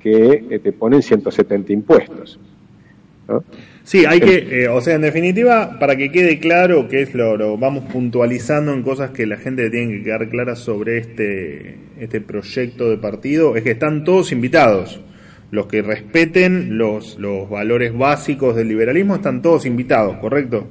[0.01, 2.39] que eh, te ponen 170 impuestos.
[3.85, 7.37] Sí, hay que, eh, o sea, en definitiva, para que quede claro que es lo,
[7.37, 12.21] lo, vamos puntualizando en cosas que la gente tiene que quedar clara sobre este, este
[12.21, 15.01] proyecto de partido, es que están todos invitados.
[15.51, 20.67] Los que respeten los, los valores básicos del liberalismo están todos invitados, ¿correcto?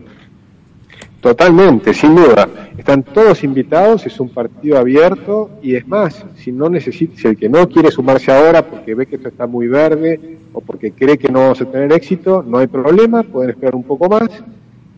[1.23, 2.49] Totalmente, sin duda.
[2.77, 7.37] Están todos invitados, es un partido abierto y es más, si no necesita, si el
[7.37, 11.17] que no quiere sumarse ahora porque ve que esto está muy verde o porque cree
[11.17, 14.27] que no vamos a tener éxito, no hay problema, pueden esperar un poco más.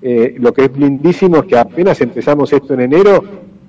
[0.02, 3.24] Eh, lo que es lindísimo es que apenas empezamos esto en enero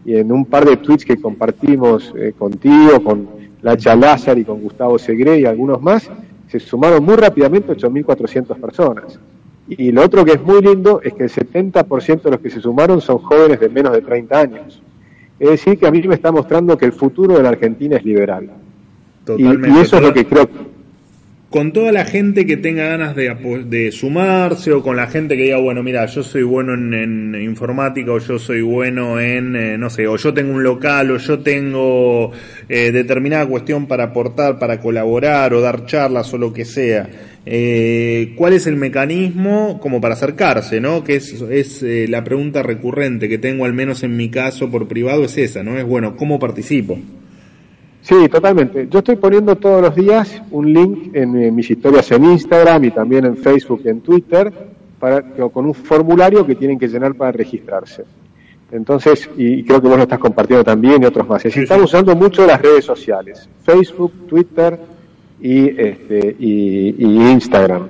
[0.06, 3.28] y en un par de tweets que compartimos eh, contigo, con
[3.60, 6.10] Lacha Lázaro y con Gustavo Segre y algunos más,
[6.48, 9.20] se sumaron muy rápidamente 8.400 personas.
[9.68, 12.60] Y lo otro que es muy lindo es que el 70% de los que se
[12.60, 14.82] sumaron son jóvenes de menos de 30 años.
[15.38, 18.04] Es decir, que a mí me está mostrando que el futuro de la Argentina es
[18.04, 18.50] liberal.
[19.24, 19.68] Totalmente.
[19.68, 20.48] Y, eso es lo que creo.
[21.56, 25.56] Con toda la gente que tenga ganas de, sumarse o con la gente que diga,
[25.56, 30.06] bueno, mira, yo soy bueno en, informática o yo soy bueno en, eh, no sé,
[30.06, 32.30] o yo tengo un local o yo tengo
[32.68, 37.08] eh, determinada cuestión para aportar, para colaborar o dar charlas o lo que sea
[37.46, 41.04] eh, ¿Cuál es el mecanismo como para acercarse, no?
[41.04, 44.88] Que es, es eh, la pregunta recurrente que tengo, al menos en mi caso por
[44.88, 45.78] privado, es esa, ¿no?
[45.78, 46.98] Es bueno, ¿cómo participo?
[48.06, 48.86] Sí, totalmente.
[48.88, 53.24] Yo estoy poniendo todos los días un link en, mis historias en Instagram y también
[53.24, 54.52] en Facebook y en Twitter
[55.00, 58.04] para, con un formulario que tienen que llenar para registrarse.
[58.70, 61.44] Entonces, y creo que vos lo estás compartiendo también y otros más.
[61.46, 64.78] estamos usando mucho las redes sociales, Facebook, Twitter,
[65.40, 67.88] y, este, y, Instagram.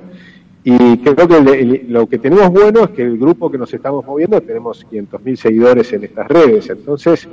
[0.65, 4.41] Y creo que lo que tenemos bueno es que el grupo que nos estamos moviendo
[4.41, 7.29] tenemos 500.000 seguidores en estas redes, entonces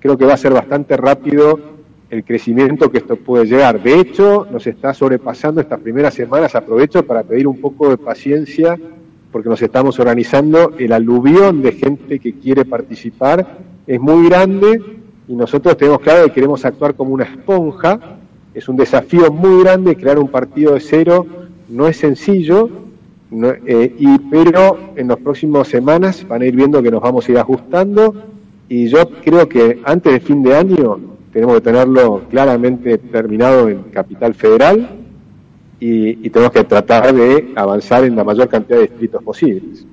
[0.00, 1.74] creo que va a ser bastante rápido
[2.10, 3.82] el crecimiento que esto puede llegar.
[3.82, 8.78] De hecho, nos está sobrepasando estas primeras semanas, aprovecho para pedir un poco de paciencia
[9.34, 14.80] porque nos estamos organizando, el aluvión de gente que quiere participar es muy grande
[15.26, 17.98] y nosotros tenemos claro que queremos actuar como una esponja.
[18.54, 21.26] Es un desafío muy grande crear un partido de cero,
[21.68, 22.70] no es sencillo,
[23.66, 27.32] eh, y, pero en las próximas semanas van a ir viendo que nos vamos a
[27.32, 28.14] ir ajustando.
[28.68, 31.00] Y yo creo que antes de fin de año
[31.34, 34.88] tenemos que tenerlo claramente terminado en Capital Federal
[35.80, 39.84] y, y tenemos que tratar de avanzar en la mayor cantidad de distritos posibles.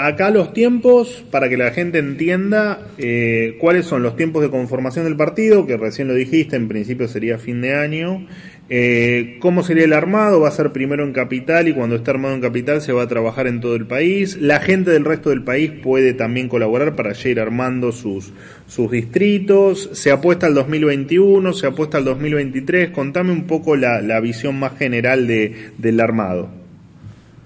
[0.00, 5.04] Acá los tiempos, para que la gente entienda eh, cuáles son los tiempos de conformación
[5.04, 8.26] del partido, que recién lo dijiste, en principio sería fin de año.
[8.74, 10.40] Eh, ¿Cómo sería el armado?
[10.40, 13.08] Va a ser primero en capital y cuando esté armado en capital se va a
[13.08, 14.38] trabajar en todo el país.
[14.40, 18.32] La gente del resto del país puede también colaborar para ir armando sus,
[18.68, 19.90] sus distritos.
[19.92, 22.90] Se apuesta al 2021, se apuesta al 2023.
[22.90, 26.61] Contame un poco la, la visión más general de, del armado.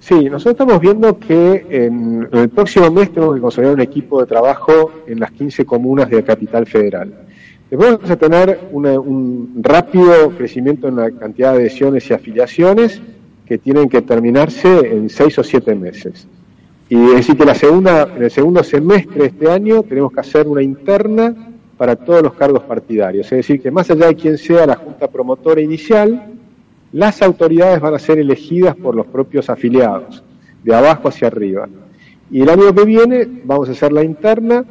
[0.06, 4.26] Sí, nosotros estamos viendo que en, el próximo mes tenemos que consolidar un equipo de
[4.26, 7.12] trabajo en las 15 comunas de la capital federal.
[7.68, 13.02] Después vamos a tener un rápido crecimiento en la cantidad de adhesiones y afiliaciones
[13.46, 16.28] que tienen que terminarse en seis o siete meses.
[16.88, 20.20] Y es decir que la segunda, en el segundo semestre de este año tenemos que
[20.20, 21.34] hacer una interna
[21.76, 23.26] para todos los cargos partidarios.
[23.26, 26.35] Es decir, que más allá de quien sea la junta promotora inicial,
[26.96, 30.24] las autoridades van a ser elegidas por los propios afiliados,
[30.64, 31.68] de abajo hacia arriba.
[32.30, 34.64] Y el año que viene vamos a hacer la interna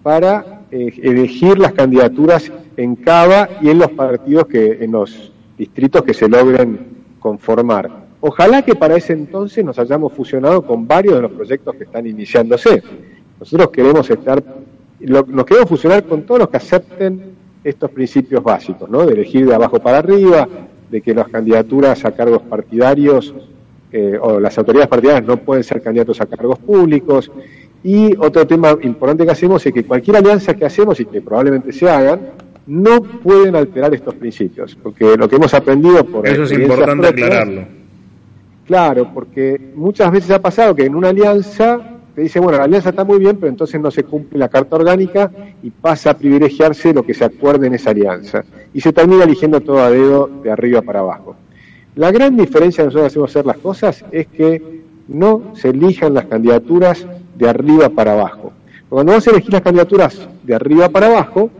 [0.00, 6.04] para eh, elegir las candidaturas en Cava y en los partidos que, en los distritos
[6.04, 6.78] que se logren
[7.18, 7.90] conformar.
[8.20, 12.06] Ojalá que para ese entonces nos hayamos fusionado con varios de los proyectos que están
[12.06, 12.80] iniciándose.
[13.40, 14.40] Nosotros queremos estar,
[15.00, 17.32] nos queremos fusionar con todos los que acepten
[17.64, 19.04] estos principios básicos, ¿no?
[19.04, 20.46] De elegir de abajo para arriba,
[20.92, 23.34] de que las candidaturas a cargos partidarios
[23.90, 27.32] eh, o las autoridades partidarias no pueden ser candidatos a cargos públicos.
[27.82, 31.72] Y otro tema importante que hacemos es que cualquier alianza que hacemos y que probablemente
[31.72, 32.20] se hagan,
[32.66, 36.28] no pueden alterar estos principios, porque lo que hemos aprendido por...
[36.28, 37.64] Eso es importante aclararlo.
[38.66, 42.90] Claro, porque muchas veces ha pasado que en una alianza te dice, bueno, la alianza
[42.90, 45.30] está muy bien, pero entonces no se cumple la carta orgánica
[45.62, 48.44] y pasa a privilegiarse lo que se acuerde en esa alianza.
[48.74, 51.36] Y se termina eligiendo todo a dedo de arriba para abajo.
[51.94, 56.26] La gran diferencia de nosotros hacemos hacer las cosas es que no se elijan las
[56.26, 58.52] candidaturas de arriba para abajo.
[58.88, 61.50] Cuando vos elegís las candidaturas de arriba para abajo,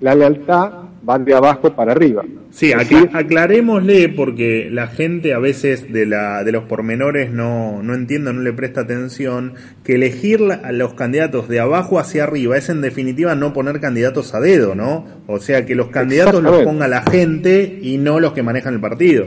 [0.00, 2.24] la lealtad van de abajo para arriba.
[2.50, 7.94] Sí, aquí aclarémosle porque la gente a veces de, la, de los pormenores no, no
[7.94, 12.68] entiende, no le presta atención, que elegir a los candidatos de abajo hacia arriba es
[12.70, 15.06] en definitiva no poner candidatos a dedo, ¿no?
[15.28, 18.80] O sea, que los candidatos los ponga la gente y no los que manejan el
[18.80, 19.26] partido.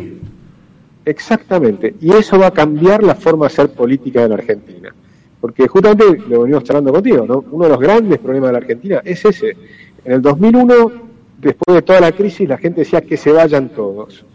[1.05, 4.93] Exactamente, y eso va a cambiar la forma de hacer política en la Argentina.
[5.39, 7.45] Porque justamente lo venimos charlando contigo, ¿no?
[7.51, 9.55] Uno de los grandes problemas de la Argentina es ese.
[10.03, 11.08] En el 2001
[11.41, 14.25] después de toda la crisis, la gente decía que se vayan todos.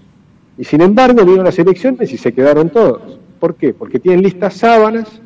[0.57, 3.19] Y sin embargo, vinieron las elecciones y se quedaron todos.
[3.41, 3.75] ¿Por qué?
[3.75, 5.21] Porque tienen listas sábanas,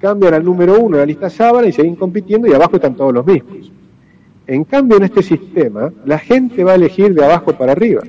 [0.00, 3.12] cambian al número uno de la lista sábana y siguen compitiendo y abajo están todos
[3.12, 3.70] los mismos.
[4.46, 8.02] En cambio, en este sistema, la gente va a elegir de abajo para arriba.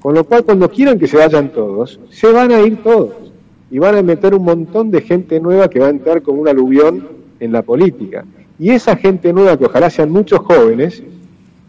[0.00, 3.32] Con lo cual, cuando quieran que se vayan todos, se van a ir todos.
[3.70, 6.48] Y van a meter un montón de gente nueva que va a entrar como un
[6.48, 7.06] aluvión
[7.40, 8.24] en la política.
[8.58, 11.02] Y esa gente nueva, que ojalá sean muchos jóvenes,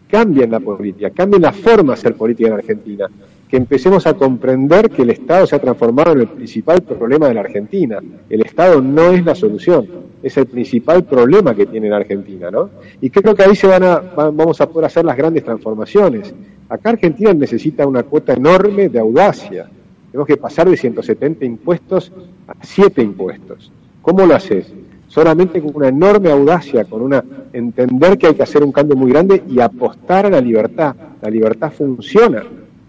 [0.08, 3.06] cambien la política, cambien la forma de hacer política en Argentina,
[3.48, 7.34] que empecemos a comprender que el Estado se ha transformado en el principal problema de
[7.34, 7.98] la Argentina.
[8.28, 9.88] El Estado no es la solución,
[10.22, 12.70] es el principal problema que tiene la Argentina, ¿no?
[13.00, 16.34] Y creo que ahí se van a, vamos a poder hacer las grandes transformaciones.
[16.68, 19.70] Acá Argentina necesita una cuota enorme de audacia.
[20.10, 22.12] Tenemos que pasar de 170 impuestos
[22.46, 23.72] a 7 impuestos.
[24.02, 24.72] ¿Cómo lo haces?
[25.08, 29.10] Solamente con una enorme audacia, con una entender que hay que hacer un cambio muy
[29.10, 30.94] grande y apostar a la libertad.
[31.20, 32.44] La libertad funciona.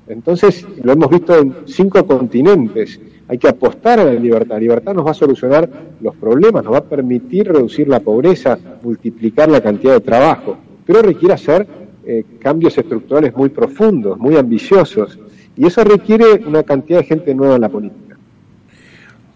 [0.07, 2.99] Entonces, lo hemos visto en cinco continentes.
[3.27, 4.55] Hay que apostar a la libertad.
[4.55, 5.69] La libertad nos va a solucionar
[6.01, 11.01] los problemas, nos va a permitir reducir la pobreza, multiplicar la cantidad de trabajo, pero
[11.01, 11.67] requiere hacer
[12.05, 15.19] eh, cambios estructurales muy profundos, muy ambiciosos,
[15.55, 18.17] y eso requiere una cantidad de gente nueva en la política.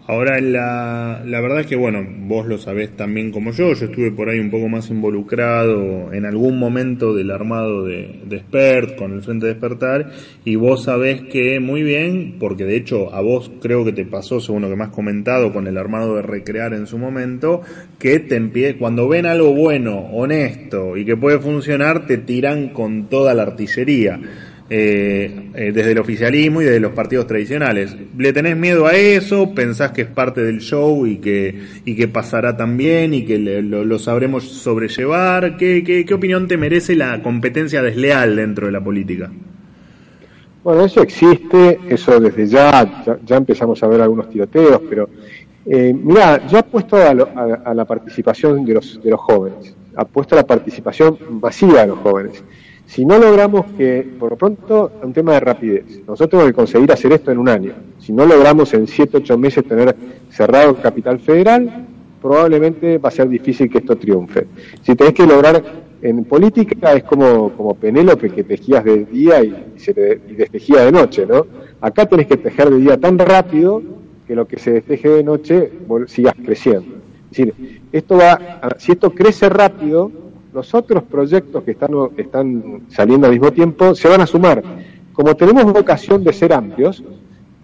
[0.06, 4.12] Ahora, la, la verdad es que, bueno, vos lo sabés también como yo, yo estuve
[4.12, 9.14] por ahí un poco más involucrado en algún momento del armado de, de Spert, con
[9.14, 10.10] el Frente Despertar,
[10.44, 14.40] y vos sabés que muy bien, porque de hecho a vos creo que te pasó,
[14.40, 17.62] según lo que me has comentado, con el armado de Recrear en su momento,
[17.98, 23.08] que te empie cuando ven algo bueno, honesto y que puede funcionar, te tiran con
[23.08, 24.20] toda la artillería.
[24.70, 27.94] Eh, eh, desde el oficialismo y desde los partidos tradicionales.
[28.16, 29.54] ¿Le tenés miedo a eso?
[29.54, 33.98] ¿Pensás que es parte del show y que, y que pasará también y que lo,
[33.98, 35.58] sabremos sobrellevar?
[35.58, 39.30] ¿Qué, ¿Qué, opinión te merece la competencia desleal dentro de la política?
[40.62, 45.10] Bueno, eso existe, eso desde ya, ya, empezamos a ver algunos tiroteos, pero
[45.66, 50.38] eh, mira, yo apuesto a, a, la participación de los, de los jóvenes, apuesto a
[50.38, 52.42] la participación masiva de los jóvenes.
[52.86, 57.12] Si no logramos que, por lo pronto, un tema de rapidez, nosotros que conseguir hacer
[57.12, 57.72] esto en un año.
[57.98, 59.96] Si no logramos en 7, 8 meses tener
[60.30, 61.86] cerrado el capital federal,
[62.20, 64.46] probablemente va a ser difícil que esto triunfe.
[64.82, 65.62] Si tenés que lograr,
[66.02, 70.92] en política es como, como Penélope que tejías de día y, se y destejía de
[70.92, 71.46] noche, ¿no?
[71.80, 73.82] Acá tenés que tejer de día tan rápido
[74.26, 75.70] que lo que se desteje de noche
[76.06, 76.96] sigas creciendo.
[77.30, 80.10] Es decir, esto va, si esto crece rápido,
[80.54, 84.62] los otros proyectos que están, están saliendo al mismo tiempo se van a sumar.
[85.12, 87.02] Como tenemos vocación de ser amplios,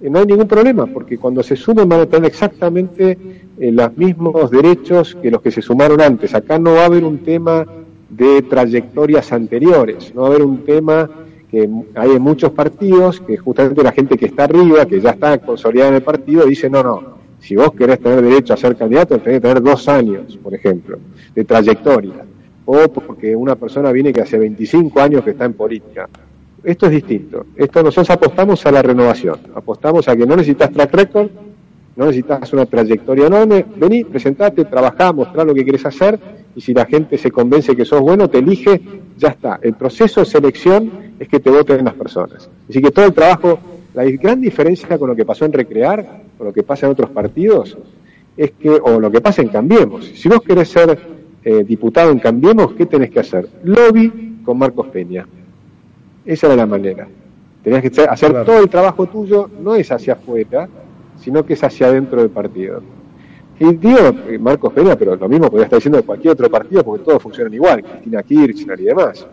[0.01, 3.17] eh, no hay ningún problema, porque cuando se sumen van a tener exactamente
[3.59, 6.35] eh, los mismos derechos que los que se sumaron antes.
[6.35, 7.65] Acá no va a haber un tema
[8.09, 11.09] de trayectorias anteriores, no va a haber un tema
[11.49, 15.39] que hay en muchos partidos que justamente la gente que está arriba, que ya está
[15.39, 17.03] consolidada en el partido, dice, no, no,
[17.39, 20.99] si vos querés tener derecho a ser candidato, tenés que tener dos años, por ejemplo,
[21.35, 22.30] de trayectoria
[22.71, 26.09] o porque una persona viene que hace 25 años que está en política.
[26.63, 27.47] Esto es distinto.
[27.57, 29.39] Esto nosotros apostamos a la renovación.
[29.55, 31.31] Apostamos a que no necesitas track record,
[31.97, 33.65] no necesitas una trayectoria enorme.
[33.77, 36.19] Vení, presentate, trabajá, mostrá lo que quieres hacer
[36.55, 38.81] y si la gente se convence que sos bueno, te elige,
[39.17, 39.59] ya está.
[39.63, 42.49] El proceso de selección es que te voten las personas.
[42.69, 43.59] Así que todo el trabajo,
[43.95, 47.11] la gran diferencia con lo que pasó en Recrear, o lo que pasa en otros
[47.11, 47.77] partidos,
[48.37, 52.19] es que, o lo que pasa en Cambiemos, si vos querés ser eh, diputado en
[52.19, 53.49] Cambiemos, ¿qué tenés que hacer?
[53.65, 55.27] Lobby con Marcos Peña.
[56.25, 57.09] Esa era la manera.
[57.63, 60.69] Tenías que hacer todo el trabajo tuyo, no es hacia afuera,
[61.19, 62.83] sino que es hacia adentro del partido.
[63.59, 66.83] Y digo eh, Marcos Peña, pero lo mismo podría estar diciendo de cualquier otro partido
[66.83, 69.27] porque todos funcionan igual, Cristina Kirchner y demás.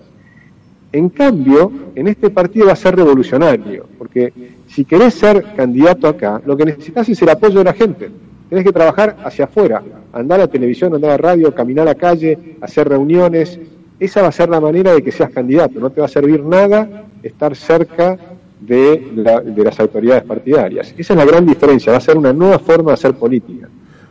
[0.91, 4.33] En cambio, en este partido va a ser revolucionario, porque
[4.67, 8.09] si querés ser candidato acá, lo que necesitas es el apoyo de la gente.
[8.49, 9.83] Tenés que trabajar hacia afuera,
[10.19, 13.59] andar a la televisión, andar a la radio, caminar a la calle, hacer reuniones.
[13.99, 15.79] Esa va a ser la manera de que seas candidato.
[15.79, 18.17] No te va a servir nada estar cerca
[18.59, 20.93] de, de las autoridades partidarias.
[20.97, 21.91] Esa es la gran diferencia.
[21.91, 23.69] Va a ser una nueva forma de hacer política.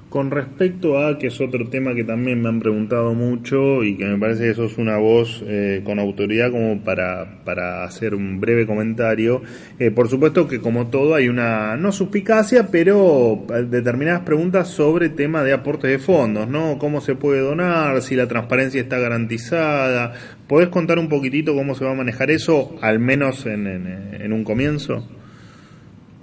[0.09, 4.05] Con respecto a, que es otro tema que también me han preguntado mucho y que
[4.05, 8.67] me parece que sos una voz eh, con autoridad como para, para hacer un breve
[8.67, 9.43] comentario,
[9.81, 15.43] eh, por supuesto que como todo hay una, no suspicacia, pero determinadas preguntas sobre tema
[15.43, 16.79] de aporte de fondos, ¿no?
[16.79, 18.01] ¿Cómo se puede donar?
[18.01, 20.13] Si la transparencia está garantizada.
[20.47, 24.45] ¿Podés contar un poquitito cómo se va a manejar eso, al menos en, en un
[24.45, 25.05] comienzo?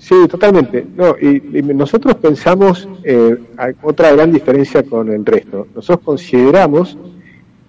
[0.04, 0.86] Sí, totalmente.
[0.97, 3.38] No, y, nosotros pensamos eh,
[3.84, 5.68] otra gran diferencia con el resto.
[5.74, 6.97] Nosotros consideramos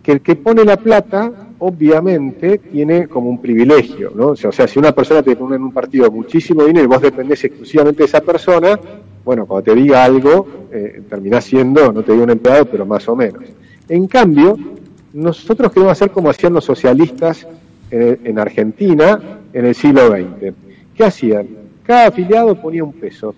[0.03, 1.31] que el que pone la plata,
[1.61, 4.31] obviamente, tiene como un privilegio, ¿no?
[4.31, 7.45] O sea, si una persona te pone en un partido muchísimo dinero y vos dependés
[7.45, 8.81] exclusivamente de esa persona,
[9.25, 13.09] bueno, cuando te diga algo, eh, terminás siendo, no te digo un empleado, pero más
[13.09, 13.45] o menos.
[13.89, 14.59] En cambio,
[15.13, 17.47] nosotros queremos hacer como hacían los socialistas
[17.93, 20.53] en, en Argentina en el siglo XX.
[20.97, 21.64] ¿Qué hacían?
[21.85, 23.35] Cada afiliado ponía un peso.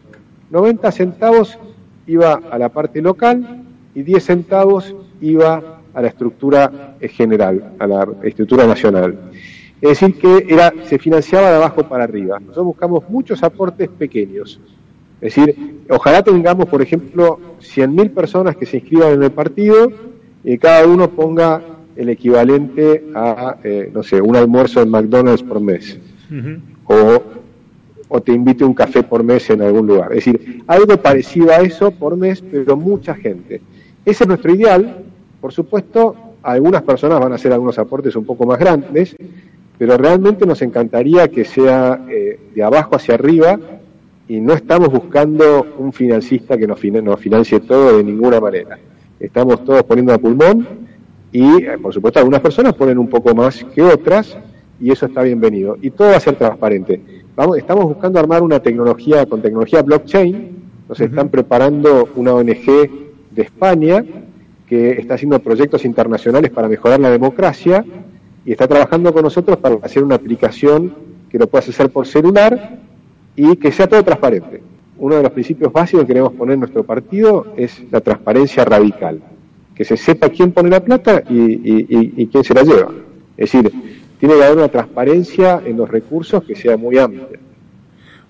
[0.50, 1.58] 90 centavos
[2.06, 8.08] iba a la parte local y 10 centavos iba a la estructura general, a la
[8.22, 9.18] estructura nacional.
[9.80, 12.38] Es decir, que era, se financiaba de abajo para arriba.
[12.38, 14.60] Nosotros buscamos muchos aportes pequeños.
[15.20, 19.90] Es decir, ojalá tengamos, por ejemplo, 100.000 personas que se inscriban en el partido
[20.44, 21.62] y cada uno ponga
[21.96, 25.98] el equivalente a, eh, no sé, un almuerzo en McDonald's por mes.
[26.84, 27.22] O
[28.08, 30.12] o te invite un café por mes en algún lugar.
[30.12, 33.60] Es decir, algo parecido a eso por mes, pero mucha gente.
[34.04, 35.04] Ese es nuestro ideal.
[35.40, 39.16] Por supuesto, algunas personas van a hacer algunos aportes un poco más grandes,
[39.78, 43.58] pero realmente nos encantaría que sea eh, de abajo hacia arriba
[44.28, 48.78] y no estamos buscando un financista que nos, financie todo de ninguna manera.
[49.18, 50.66] Estamos todos poniendo a pulmón
[51.32, 54.36] y, eh, por supuesto, algunas personas ponen un poco más que otras
[54.80, 55.76] y eso está bienvenido.
[55.80, 57.00] Y todo va a ser transparente
[57.56, 60.56] estamos buscando armar una tecnología con tecnología blockchain.
[60.88, 62.66] Nos están preparando una ONG
[63.30, 64.04] de España
[64.66, 67.84] que está haciendo proyectos internacionales para mejorar la democracia
[68.44, 70.94] y está trabajando con nosotros para hacer una aplicación
[71.30, 72.78] que lo puedas hacer por celular
[73.34, 74.62] y que sea todo transparente.
[74.98, 79.20] Uno de los principios básicos que queremos poner en nuestro partido es la transparencia radical,
[79.74, 82.92] que se sepa quién pone la plata y, y quién se la lleva.
[83.36, 83.70] Es decir,
[84.18, 87.38] tiene que haber una transparencia en los recursos que sea muy amplia.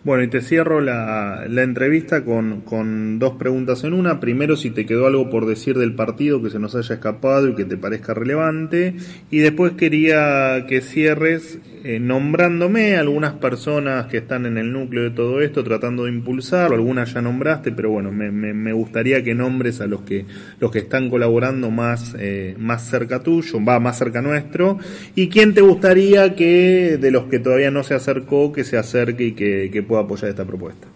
[0.07, 4.21] Bueno, y te cierro la, la entrevista con, con, dos preguntas en una.
[4.21, 7.57] Primero, si te quedó algo por decir del partido que se nos haya escapado y
[7.57, 8.95] que te parezca relevante.
[9.33, 15.11] Y después quería que cierres eh, nombrándome algunas personas que están en el núcleo de
[15.11, 16.75] todo esto, tratando de impulsarlo.
[16.75, 20.25] Algunas ya nombraste, pero bueno, me, me, gustaría que nombres a los que,
[20.59, 24.79] los que están colaborando más, eh, más cerca tuyo, va más cerca nuestro.
[25.15, 29.25] Y quién te gustaría que, de los que todavía no se acercó, que se acerque
[29.25, 30.87] y que, que pueda apoyar esta propuesta.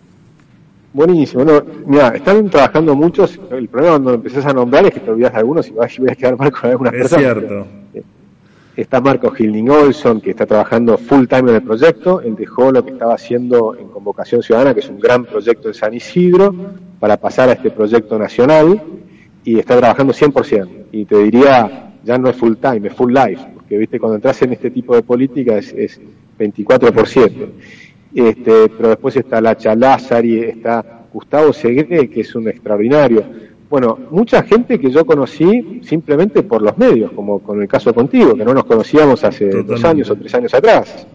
[0.93, 1.45] Buenísimo.
[1.45, 3.39] Bueno, mira, están trabajando muchos.
[3.51, 6.11] El problema cuando empezás a nombrar es que te olvidas de algunos y vas, voy
[6.11, 7.23] a quedar mal con algunas Es personas.
[7.35, 7.67] cierto.
[8.77, 12.21] Está Marco Hilding Olson, que está trabajando full time en el proyecto.
[12.23, 15.75] Él dejó lo que estaba haciendo en Convocación Ciudadana, que es un gran proyecto de
[15.75, 16.55] San Isidro,
[16.99, 18.81] para pasar a este proyecto nacional.
[19.45, 20.69] Y está trabajando 100%.
[20.93, 23.45] Y te diría, ya no es full time, es full life.
[23.55, 26.01] Porque, viste, cuando entras en este tipo de política es, es
[26.39, 27.49] 24 por 7.
[28.15, 33.25] Este, pero después está Lacha Lázari, está Gustavo Segre, que es un extraordinario.
[33.69, 38.35] Bueno, mucha gente que yo conocí simplemente por los medios, como con el caso contigo,
[38.35, 41.07] que no nos conocíamos hace dos años o tres años atrás.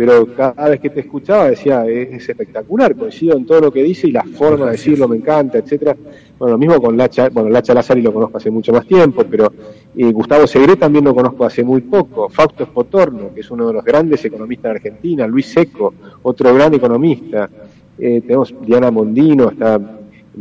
[0.00, 3.82] Pero cada vez que te escuchaba decía, es, es espectacular, coincido en todo lo que
[3.82, 5.94] dice y la forma de decirlo me encanta, etcétera.
[6.38, 9.52] Bueno, lo mismo con Lacha, bueno, Lacha Lázari lo conozco hace mucho más tiempo, pero
[9.94, 12.30] Gustavo Segre también lo conozco hace muy poco.
[12.30, 15.92] Fausto Spotorno, que es uno de los grandes economistas de Argentina, Luis Seco,
[16.22, 17.50] otro gran economista.
[17.98, 19.78] Eh, tenemos Diana Mondino, está,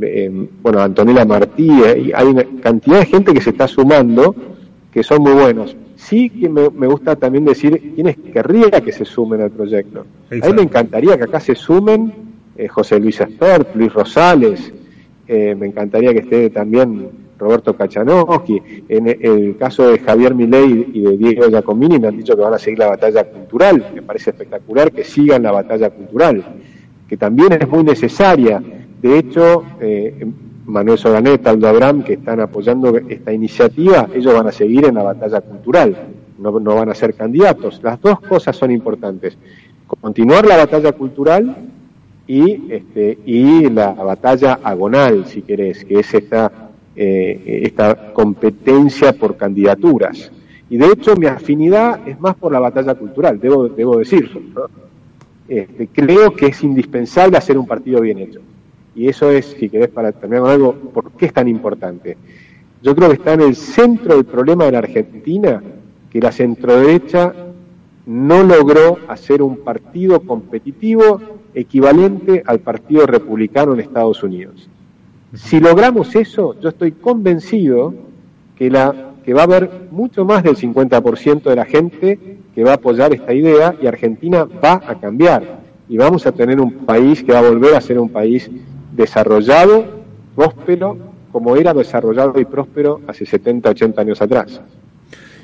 [0.01, 4.33] eh, bueno, Antonella Martí, eh, hay una cantidad de gente que se está sumando
[4.89, 5.75] que son muy buenos.
[5.99, 9.99] Sí que me, me gusta también decir quiénes querría que se sumen al proyecto.
[9.99, 10.55] A mí Exacto.
[10.55, 12.13] me encantaría que acá se sumen
[12.57, 14.73] eh, José Luis Espert, Luis Rosales,
[15.27, 18.61] eh, me encantaría que esté también Roberto Kachanowski.
[18.89, 22.53] En el caso de Javier Milei y de Diego Giacomini me han dicho que van
[22.53, 23.91] a seguir la batalla cultural.
[23.93, 26.43] Me parece espectacular que sigan la batalla cultural,
[27.07, 28.61] que también es muy necesaria.
[29.01, 30.25] De hecho, eh,
[30.69, 35.03] Manuel Soraneta, Aldo Abraham, que están apoyando esta iniciativa, ellos van a seguir en la
[35.03, 35.97] batalla cultural,
[36.37, 37.81] no, no van a ser candidatos.
[37.83, 39.37] Las dos cosas son importantes.
[39.87, 41.55] Continuar la batalla cultural
[42.27, 46.51] y, este, y la batalla agonal, si querés, que es esta,
[46.95, 50.31] eh, esta competencia por candidaturas.
[50.69, 54.39] Y de hecho mi afinidad es más por la batalla cultural, debo, debo decirlo.
[55.47, 58.39] Este, creo que es indispensable hacer un partido bien hecho.
[58.99, 62.17] Y eso es, si querés, para terminar con algo, ¿por qué es tan importante?
[62.83, 65.63] Yo creo que está en el centro del problema de la Argentina,
[66.09, 67.33] que la centroderecha
[68.05, 71.21] no logró hacer un partido competitivo
[71.53, 74.67] equivalente al Partido Republicano en Estados Unidos.
[75.33, 77.93] Si logramos eso, yo estoy convencido
[78.57, 82.71] que, la, que va a haber mucho más del 50% de la gente que va
[82.71, 85.61] a apoyar esta idea y Argentina va a cambiar.
[85.87, 88.51] Y vamos a tener un país que va a volver a ser un país
[88.99, 89.85] desarrollado,
[90.35, 90.97] próspero,
[91.31, 94.61] como era desarrollado y próspero hace 70, 80 años atrás.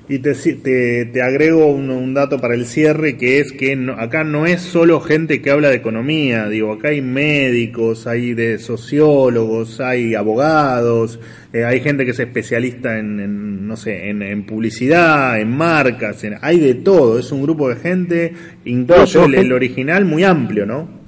[0.07, 3.93] Y te, te, te agrego un, un, dato para el cierre, que es que no,
[3.93, 8.59] acá no es solo gente que habla de economía, digo, acá hay médicos, hay de
[8.59, 11.19] sociólogos, hay abogados,
[11.53, 16.23] eh, hay gente que es especialista en, en no sé, en, en, publicidad, en marcas,
[16.23, 18.33] en, hay de todo, es un grupo de gente,
[18.65, 21.04] incluso el, original, muy amplio, ¿no?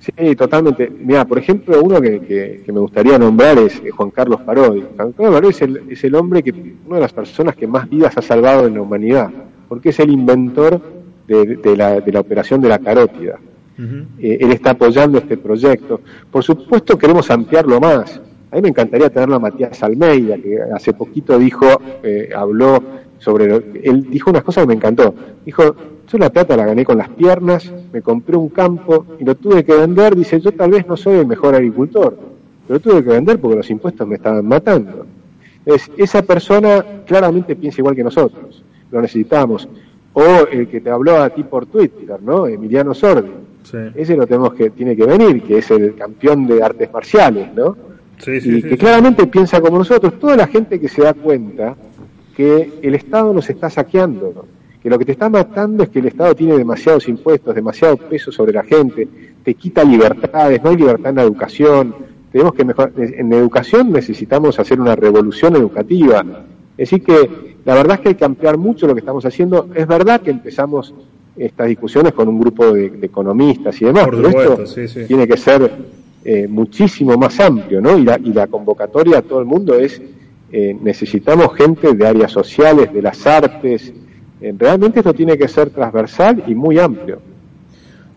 [0.00, 0.90] Sí, totalmente.
[0.90, 4.84] Mira, por ejemplo, uno que, que, que, me gustaría nombrar es Juan Carlos Parodi.
[4.96, 6.52] Juan Carlos Parodi es el, es el hombre que,
[6.86, 9.30] una de las personas que más vidas ha salvado en la humanidad,
[9.68, 10.80] porque es el inventor
[11.26, 13.38] de, de, la, de la, operación de la carótida.
[13.76, 14.06] Uh -huh.
[14.20, 16.00] eh, él está apoyando este proyecto.
[16.30, 18.20] Por supuesto, queremos ampliarlo más.
[18.50, 21.66] A mí me encantaría tenerlo a Matías Almeida, que hace poquito dijo,
[22.02, 22.82] eh, habló
[23.18, 23.46] sobre,
[23.82, 25.14] él dijo unas cosas que me encantó.
[25.44, 25.74] Dijo,
[26.10, 29.64] yo la plata la gané con las piernas, me compré un campo y lo tuve
[29.64, 30.16] que vender.
[30.16, 32.16] Dice, yo tal vez no soy el mejor agricultor,
[32.66, 35.04] pero lo tuve que vender porque los impuestos me estaban matando.
[35.66, 39.68] Es, esa persona claramente piensa igual que nosotros, lo necesitamos.
[40.14, 42.46] O el que te habló a ti por Twitter, ¿no?
[42.46, 43.30] Emiliano Sordi.
[43.64, 43.76] Sí.
[43.94, 47.76] Ese lo tenemos que, tiene que venir, que es el campeón de artes marciales, ¿no?
[48.16, 50.18] Sí, sí, y que claramente piensa como nosotros.
[50.18, 51.76] Toda la gente que se da cuenta
[52.34, 54.57] que el Estado nos está saqueando, ¿no?
[54.82, 58.30] Que lo que te está matando es que el Estado tiene demasiados impuestos, demasiado peso
[58.30, 59.08] sobre la gente,
[59.42, 61.94] te quita libertades, no hay libertad en la educación,
[62.30, 66.24] tenemos que mejorar, en educación necesitamos hacer una revolución educativa.
[66.76, 69.68] Decir que la verdad es que hay que ampliar mucho lo que estamos haciendo.
[69.74, 70.94] Es verdad que empezamos
[71.36, 74.88] estas discusiones con un grupo de, de economistas y demás, Por pero supuesto, esto sí,
[74.88, 75.04] sí.
[75.06, 75.70] tiene que ser
[76.24, 77.96] eh, muchísimo más amplio, ¿no?
[77.96, 80.00] Y la, y la convocatoria a todo el mundo es,
[80.52, 83.92] eh, necesitamos gente de áreas sociales, de las artes,
[84.40, 87.20] realmente esto tiene que ser transversal y muy amplio.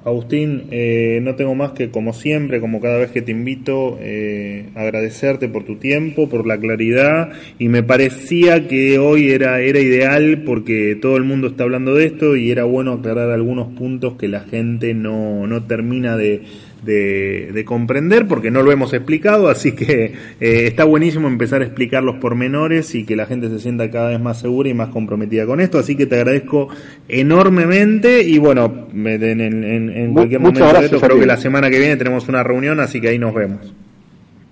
[0.04, 4.70] Agustín, eh, no tengo más que, como siempre, como cada vez que te invito, eh,
[4.74, 10.42] agradecerte por tu tiempo, por la claridad, y me parecía que hoy era, era ideal
[10.44, 14.28] porque todo el mundo está hablando de esto y era bueno aclarar algunos puntos que
[14.28, 16.42] la gente no, no termina de,
[16.84, 21.66] de, de, comprender porque no lo hemos explicado, así que eh, está buenísimo empezar a
[21.66, 24.90] explicar los pormenores y que la gente se sienta cada vez más segura y más
[24.90, 26.70] comprometida con esto, así que te agradezco
[27.08, 31.80] enormemente y bueno, en, en, en cualquier momento de esto, creo que la semana que
[31.80, 33.74] viene tenemos una reunión, así que ahí nos vemos.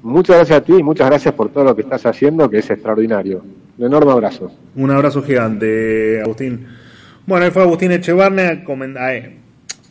[0.02, 2.70] Muchas gracias a ti y muchas gracias por todo lo que estás haciendo, que es
[2.70, 3.44] extraordinario.
[3.78, 4.52] Un enorme abrazo.
[4.76, 6.66] Un abrazo gigante, Agustín.
[7.26, 8.64] Bueno, ahí fue Agustín Echevarne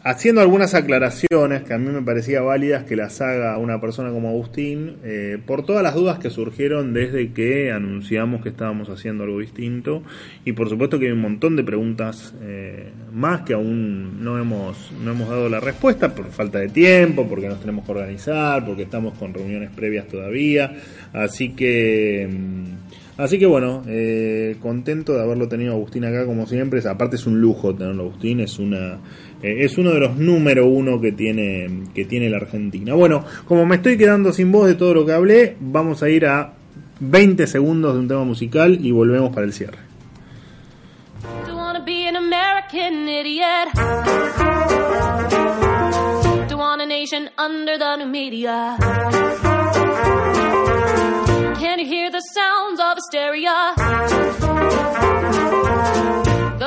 [0.04, 4.28] haciendo algunas aclaraciones que a mí me parecía válidas que las haga una persona como
[4.28, 9.40] Agustín, eh, por todas las dudas que surgieron desde que anunciamos que estábamos haciendo algo
[9.40, 10.02] distinto
[10.44, 14.92] y por supuesto que hay un montón de preguntas eh, más que aún no hemos,
[15.04, 18.82] no hemos dado la respuesta por falta de tiempo, porque nos tenemos que organizar, porque
[18.82, 20.72] estamos con reuniones previas todavía,
[21.12, 22.28] así que...
[22.30, 22.88] Mm,
[23.18, 26.80] Así que bueno, eh, contento de haberlo tenido Agustín acá como siempre.
[26.88, 29.00] Aparte es un lujo tenerlo Agustín, es una
[29.42, 32.94] eh, es uno de los número uno que tiene que tiene la Argentina.
[32.94, 36.26] Bueno, como me estoy quedando sin voz de todo lo que hablé, vamos a ir
[36.26, 36.54] a
[37.00, 39.78] 20 segundos de un tema musical y volvemos para el cierre.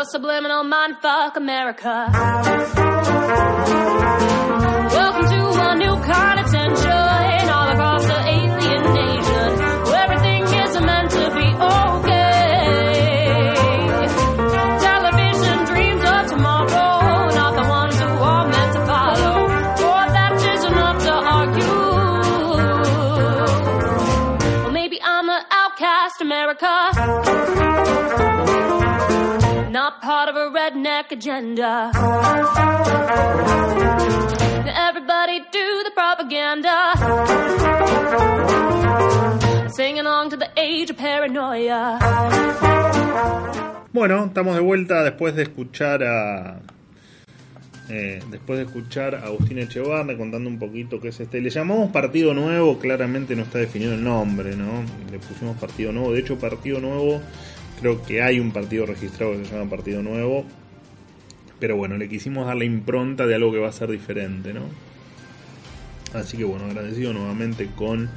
[0.02, 2.10] The subliminal mind fuck America.
[4.97, 9.60] Welcome to a new kind of tension all across the alien nation.
[9.86, 13.54] Where everything is meant to be okay.
[14.88, 19.49] Television dreams of tomorrow, not the ones who are meant to follow.
[19.82, 21.86] For that is enough to argue.
[24.64, 28.31] Well, maybe I'm an outcast, America.
[30.00, 31.92] Part of a redneck agenda.
[34.88, 36.94] Everybody do the propaganda.
[39.74, 42.00] Sing along to the age of paranoia.
[43.94, 46.62] Bueno, estamos de vuelta después de escuchar a.
[47.89, 51.42] Eh, después de escuchar a Agustín Echevarne contando un poquito qué es este.
[51.42, 54.84] Le llamamos Partido Nuevo, claramente no está definido el nombre, ¿no?
[55.12, 56.14] Le pusimos Partido Nuevo.
[56.14, 57.22] De hecho, Partido Nuevo,
[57.82, 60.46] creo que hay un partido registrado que se llama Partido Nuevo.
[61.60, 64.62] Pero bueno, le quisimos dar la impronta de algo que va a ser diferente, ¿no?
[66.14, 68.10] Así que bueno, agradecido nuevamente con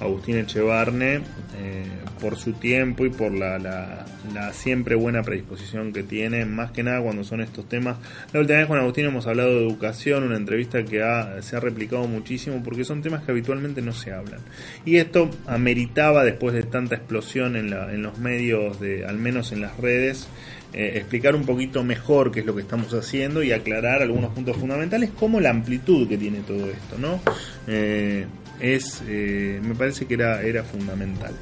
[0.00, 1.16] Agustín Echevarne
[1.58, 1.84] eh,
[2.20, 6.82] por su tiempo y por la, la, la, siempre buena predisposición que tiene, más que
[6.82, 7.98] nada cuando son estos temas.
[8.32, 11.02] La última vez con Agustín hemos hablado de educación, una entrevista que
[11.40, 14.40] se ha replicado muchísimo porque son temas que habitualmente no se hablan.
[14.84, 19.52] Y esto ameritaba, después de tanta explosión en, la, en los medios, de, al menos
[19.52, 20.28] en las redes,
[20.72, 24.56] eh, explicar un poquito mejor qué es lo que estamos haciendo y aclarar algunos puntos
[24.56, 27.20] fundamentales como la amplitud que tiene todo esto, ¿no?
[27.66, 28.24] Eh,
[28.60, 31.34] es, eh, me parece que era, era fundamental.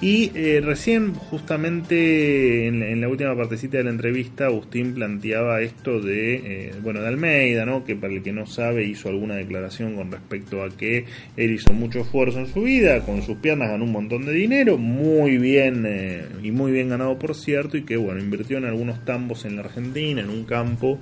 [0.00, 6.34] Y eh, recién, justamente en, la última partecita de la entrevista, Agustín planteaba esto de,
[6.34, 7.82] eh, bueno, de Almeida, ¿no?
[7.82, 11.06] Que para el que no sabe hizo alguna declaración con respecto a que
[11.38, 14.76] él hizo mucho esfuerzo en su vida, con sus piernas ganó un montón de dinero,
[14.76, 19.02] muy bien eh, y muy bien ganado por cierto, y que bueno, invirtió en algunos
[19.06, 21.00] tambos en la Argentina, en un campo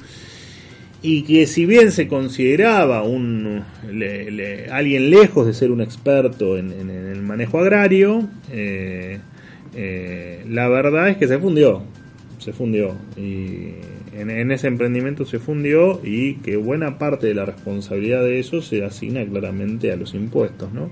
[1.06, 3.02] y que si bien se consideraba
[4.70, 9.18] alguien lejos de ser un experto en, el manejo agrario, eh,
[9.74, 11.82] eh, la verdad es que se fundió,
[12.38, 13.74] se fundió y
[14.18, 18.62] en, en, ese emprendimiento se fundió y que buena parte de la responsabilidad de eso
[18.62, 20.90] se asigna claramente a los impuestos, ¿no?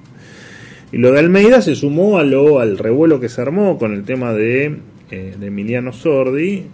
[0.93, 4.05] Y lo de Almeida se sumó a lo al revuelo que se armó con el
[4.05, 4.77] tema de,
[5.11, 6.67] eh, de Emiliano Sordi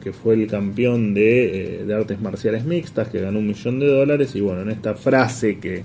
[0.00, 3.86] que fue el campeón de, eh, de, artes marciales mixtas, que ganó un millón de
[3.86, 5.84] dólares, y bueno, en esta frase que,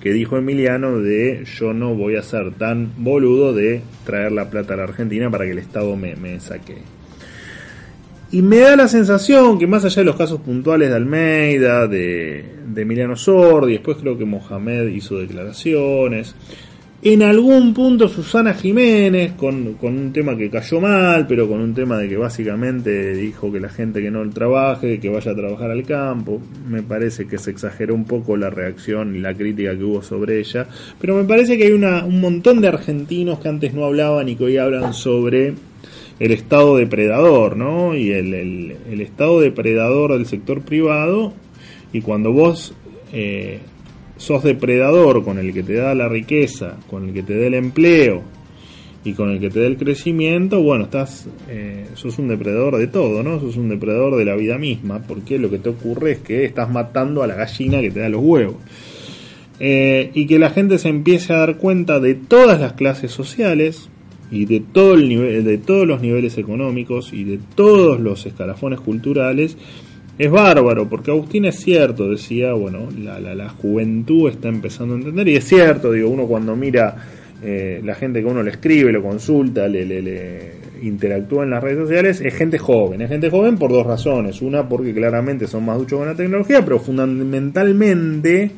[0.00, 4.74] que dijo Emiliano de yo no voy a ser tan boludo de traer la plata
[4.74, 6.78] a la Argentina para que el Estado me, me saque.
[8.32, 12.44] Y me da la sensación que más allá de los casos puntuales de Almeida, de,
[12.66, 16.34] de Emiliano Sordi, después creo que Mohamed hizo declaraciones,
[17.04, 21.74] en algún punto Susana Jiménez, con, con, un tema que cayó mal, pero con un
[21.74, 25.72] tema de que básicamente dijo que la gente que no trabaje, que vaya a trabajar
[25.72, 29.82] al campo, me parece que se exageró un poco la reacción y la crítica que
[29.82, 30.68] hubo sobre ella,
[31.00, 34.36] pero me parece que hay una, un montón de argentinos que antes no hablaban y
[34.36, 35.54] que hoy hablan sobre
[36.20, 37.96] el estado depredador, ¿no?
[37.96, 41.32] Y el, el, el estado depredador del sector privado,
[41.92, 42.74] y cuando vos...
[43.12, 43.58] Eh,
[44.22, 47.54] sos depredador con el que te da la riqueza, con el que te da el
[47.54, 48.22] empleo
[49.04, 52.86] y con el que te da el crecimiento, bueno, estás, eh, sos un depredador de
[52.86, 53.40] todo, ¿no?
[53.40, 56.70] Sos un depredador de la vida misma, porque lo que te ocurre es que estás
[56.70, 58.56] matando a la gallina que te da los huevos.
[59.64, 63.90] eh, y que la gente se empiece a dar cuenta de todas las clases sociales
[64.30, 68.80] y de todo el nivel, de todos los niveles económicos y de todos los escalafones
[68.80, 69.56] culturales
[70.18, 74.98] es bárbaro, porque Agustín es cierto, decía, bueno, la, la, la juventud está empezando a
[74.98, 76.96] entender, y es cierto, digo, uno cuando mira
[77.42, 81.62] eh, la gente que uno le escribe, lo consulta, le, le, le, interactúa en las
[81.62, 85.64] redes sociales, es gente joven, es gente joven por dos razones, una porque claramente son
[85.64, 88.50] más duchos con la tecnología, pero fundamentalmente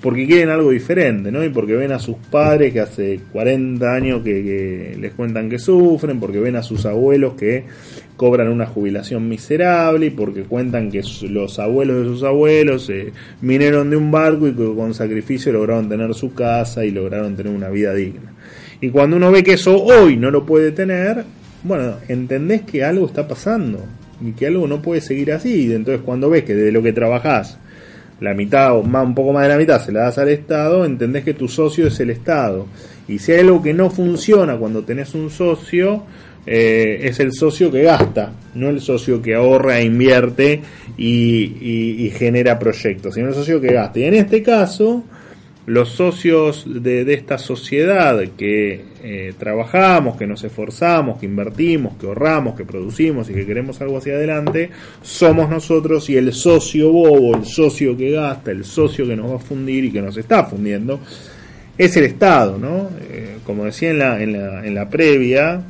[0.00, 1.42] porque quieren algo diferente, ¿no?
[1.42, 5.58] Y porque ven a sus padres que hace 40 años que, que, les cuentan que
[5.58, 7.64] sufren, porque ven a sus abuelos que
[8.16, 13.90] cobran una jubilación miserable y porque cuentan que los abuelos de sus abuelos eh, vinieron
[13.90, 17.70] de un barco y que con sacrificio lograron tener su casa y lograron tener una
[17.70, 18.32] vida digna.
[18.80, 21.24] Y cuando uno ve que eso hoy no lo puede tener,
[21.62, 23.84] bueno, entendés que algo está pasando
[24.20, 25.72] y que algo no puede seguir así.
[25.72, 27.58] Entonces cuando ves que de lo que trabajás
[28.20, 30.84] la mitad o más, un poco más de la mitad se la das al Estado,
[30.84, 32.66] entendés que tu socio es el Estado.
[33.08, 36.04] Y si hay algo que no funciona cuando tenés un socio,
[36.46, 40.60] eh, es el socio que gasta, no el socio que ahorra, invierte
[40.96, 43.98] y, genera proyectos, sino el socio que gasta.
[43.98, 45.04] Y en este caso,
[45.66, 52.06] los socios de, de esta sociedad que eh, trabajamos, que nos esforzamos, que invertimos, que
[52.06, 54.70] ahorramos, que producimos y que queremos algo hacia adelante,
[55.02, 59.36] somos nosotros y el socio bobo, el socio que gasta, el socio que nos va
[59.36, 61.00] a fundir y que nos está fundiendo,
[61.76, 62.90] es el Estado, ¿no?
[63.10, 65.62] Eh, como decía en la, en la, en la previa,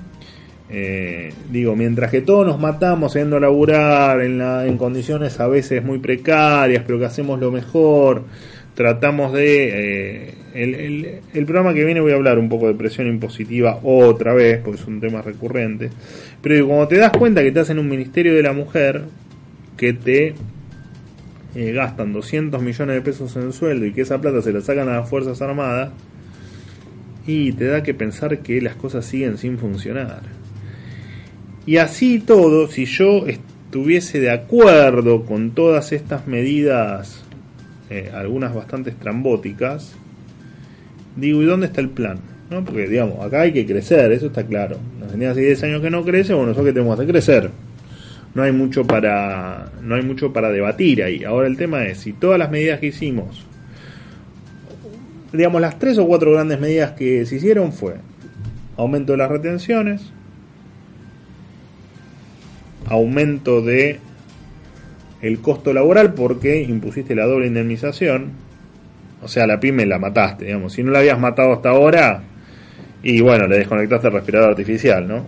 [0.71, 5.47] eh, digo, mientras que todos nos matamos yendo a laburar en, la, en condiciones a
[5.47, 8.25] veces muy precarias, pero que hacemos lo mejor,
[8.75, 10.29] tratamos de...
[10.29, 14.61] Eh, el, programa que viene voy a hablar un poco de presión impositiva otra vez,
[14.63, 15.91] porque es un tema recurrente.
[16.41, 19.03] Pero cuando te das cuenta que estás en un Ministerio de la Mujer,
[19.77, 20.35] que te
[21.57, 24.89] eh, gastan 200 millones de pesos en sueldo y que esa plata se la sacan
[24.89, 25.91] a las Fuerzas Armadas,
[27.27, 30.44] y te da que pensar que las cosas siguen sin funcionar.
[31.67, 37.25] Y así todo, si yo estuviese de acuerdo con todas estas medidas
[37.91, 39.95] eh, algunas bastante estrambóticas,
[41.17, 42.19] digo, ¿y dónde está el plan?
[42.51, 42.65] ¿No?
[42.65, 44.79] Porque, digamos, acá hay que crecer, eso está claro.
[45.01, 47.51] Nos tenía hace 10 años que no crece, bueno, eso que tenemos que crecer.
[48.35, 51.25] No hay mucho para no hay mucho para debatir ahí.
[51.25, 53.47] Ahora el tema es si todas las medidas que hicimos
[55.37, 57.97] digamos las tres o cuatro grandes medidas que se hicieron fue
[58.77, 60.13] aumento de las retenciones,
[62.87, 63.99] aumento de
[65.23, 68.33] el costo laboral porque impusiste la doble indemnización.
[69.23, 70.75] O sea, la pyme la mataste, digamos.
[70.75, 72.23] Si no la habías matado hasta ahora,
[73.03, 75.25] y bueno, le desconectaste el respirador artificial, ¿no?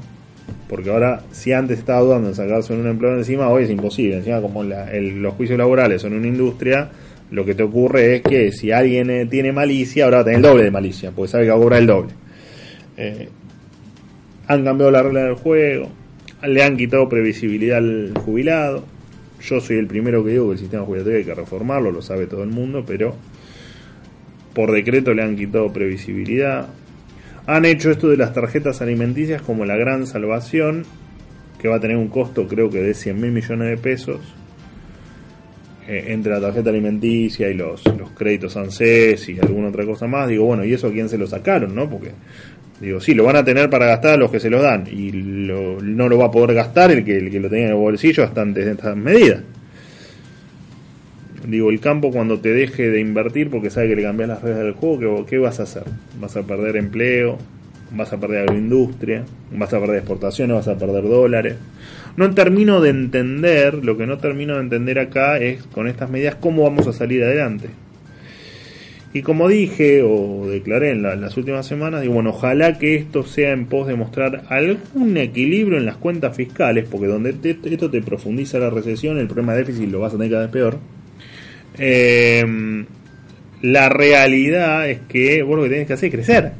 [0.69, 4.17] Porque ahora, si antes estaba dudando en sacarse un empleo encima, hoy es imposible.
[4.17, 6.91] Encima, como la, el, los juicios laborales son una industria,
[7.31, 10.37] lo que te ocurre es que si alguien eh, tiene malicia, ahora va a tener
[10.39, 12.13] el doble de malicia, porque sabe que va a cobrar el doble.
[12.97, 13.29] Eh,
[14.49, 15.89] han cambiado la regla del juego,
[16.43, 18.97] le han quitado previsibilidad al jubilado
[19.41, 22.27] yo soy el primero que digo que el sistema jubilatorio hay que reformarlo, lo sabe
[22.27, 23.15] todo el mundo, pero
[24.55, 26.69] por decreto le han quitado previsibilidad.
[27.47, 30.85] Han hecho esto de las tarjetas alimenticias como la gran salvación,
[31.61, 34.21] que va a tener un costo creo que de 100 mil millones de pesos.
[35.89, 40.29] Eh, entre la tarjeta alimenticia y los, los créditos ANSES y alguna otra cosa más,
[40.29, 41.77] digo, bueno, ¿y eso a quién se lo sacaron?
[41.77, 42.11] no Porque
[42.81, 45.81] Digo, sí, lo van a tener para gastar los que se los dan y lo,
[45.81, 48.23] no lo va a poder gastar el que, el que lo tenía en el bolsillo
[48.23, 49.41] hasta antes de estas medidas.
[51.47, 54.65] Digo, el campo cuando te deje de invertir porque sabe que le cambias las reglas
[54.65, 55.85] del juego, ¿qué, ¿qué, vas a hacer?
[56.21, 57.39] ¿Vas a perder empleo?
[57.93, 59.25] ¿Vas a perder agroindustria?
[59.53, 60.57] ¿Vas a perder exportaciones?
[60.57, 61.57] ¿Vas a perder dólares?
[62.17, 66.35] No termino de entender, lo que no termino de entender acá es con estas medidas
[66.35, 67.69] cómo vamos a salir adelante.
[69.13, 73.25] Y como dije o declaré en la, las últimas semanas, digo, bueno, ojalá que esto
[73.25, 77.91] sea en pos de mostrar algún equilibrio en las cuentas fiscales, porque donde te, esto
[77.91, 80.79] te profundiza la recesión, el problema de déficit lo vas a tener cada vez peor.
[81.79, 82.85] Eh,
[83.63, 86.53] la realidad es que vos lo que tenés que hacer es crecer.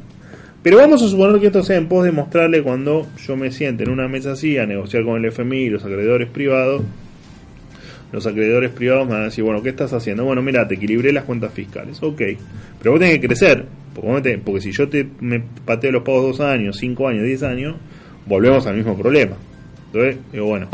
[0.63, 3.83] Pero vamos a suponer que esto sea en pos de mostrarle cuando yo me siente
[3.83, 6.81] en una mesa así a negociar con el FMI y los acreedores privados
[8.11, 10.23] los acreedores privados van a decir, bueno, ¿qué estás haciendo?
[10.23, 12.01] Bueno, mira, te equilibré las cuentas fiscales.
[12.01, 12.21] Ok,
[12.79, 16.39] pero vos tenés que crecer, porque, porque si yo te me pateo los pagos dos
[16.41, 17.75] años, cinco años, diez años,
[18.25, 19.35] volvemos al mismo problema.
[19.87, 20.67] Entonces, digo, bueno,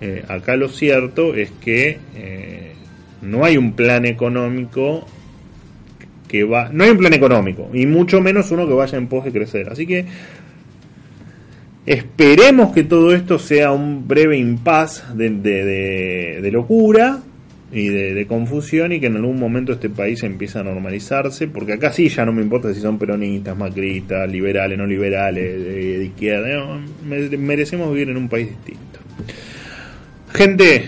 [0.00, 2.72] eh, acá lo cierto es que eh,
[3.22, 5.06] no hay un plan económico
[6.28, 9.24] que va, no hay un plan económico, y mucho menos uno que vaya en pos
[9.24, 9.68] de crecer.
[9.68, 10.04] Así que
[11.86, 17.20] Esperemos que todo esto sea un breve impas de, de, locura
[17.72, 21.90] y de, confusión y que en algún momento este país empiece a normalizarse, porque acá
[21.92, 27.90] sí ya no me importa si son peronistas, macristas, liberales, no liberales, de, izquierda, merecemos
[27.92, 29.00] vivir en un país distinto.
[30.34, 30.84] Gente,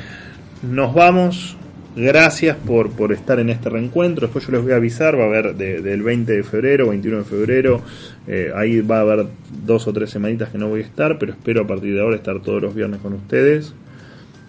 [0.63, 1.57] nos vamos,
[1.97, 5.27] gracias por, por estar en este reencuentro, después yo les voy a avisar, va a
[5.27, 7.83] haber del 20 de febrero, 21 de febrero,
[8.27, 9.27] eh, ahí va a haber
[9.65, 12.17] dos o tres semanitas que no voy a estar, pero espero a partir de ahora
[12.17, 13.75] estar todos los viernes con ustedes.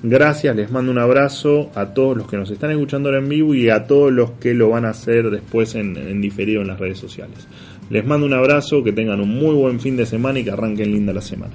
[0.06, 3.56] Gracias, les mando un abrazo a todos los que nos están escuchando ahora en vivo
[3.56, 7.00] y a todos los que lo van a hacer después en, diferido en las redes
[7.00, 7.48] sociales.
[7.90, 10.92] Les mando un abrazo, que tengan un muy buen fin de semana y que arranquen
[10.92, 11.54] linda la semana.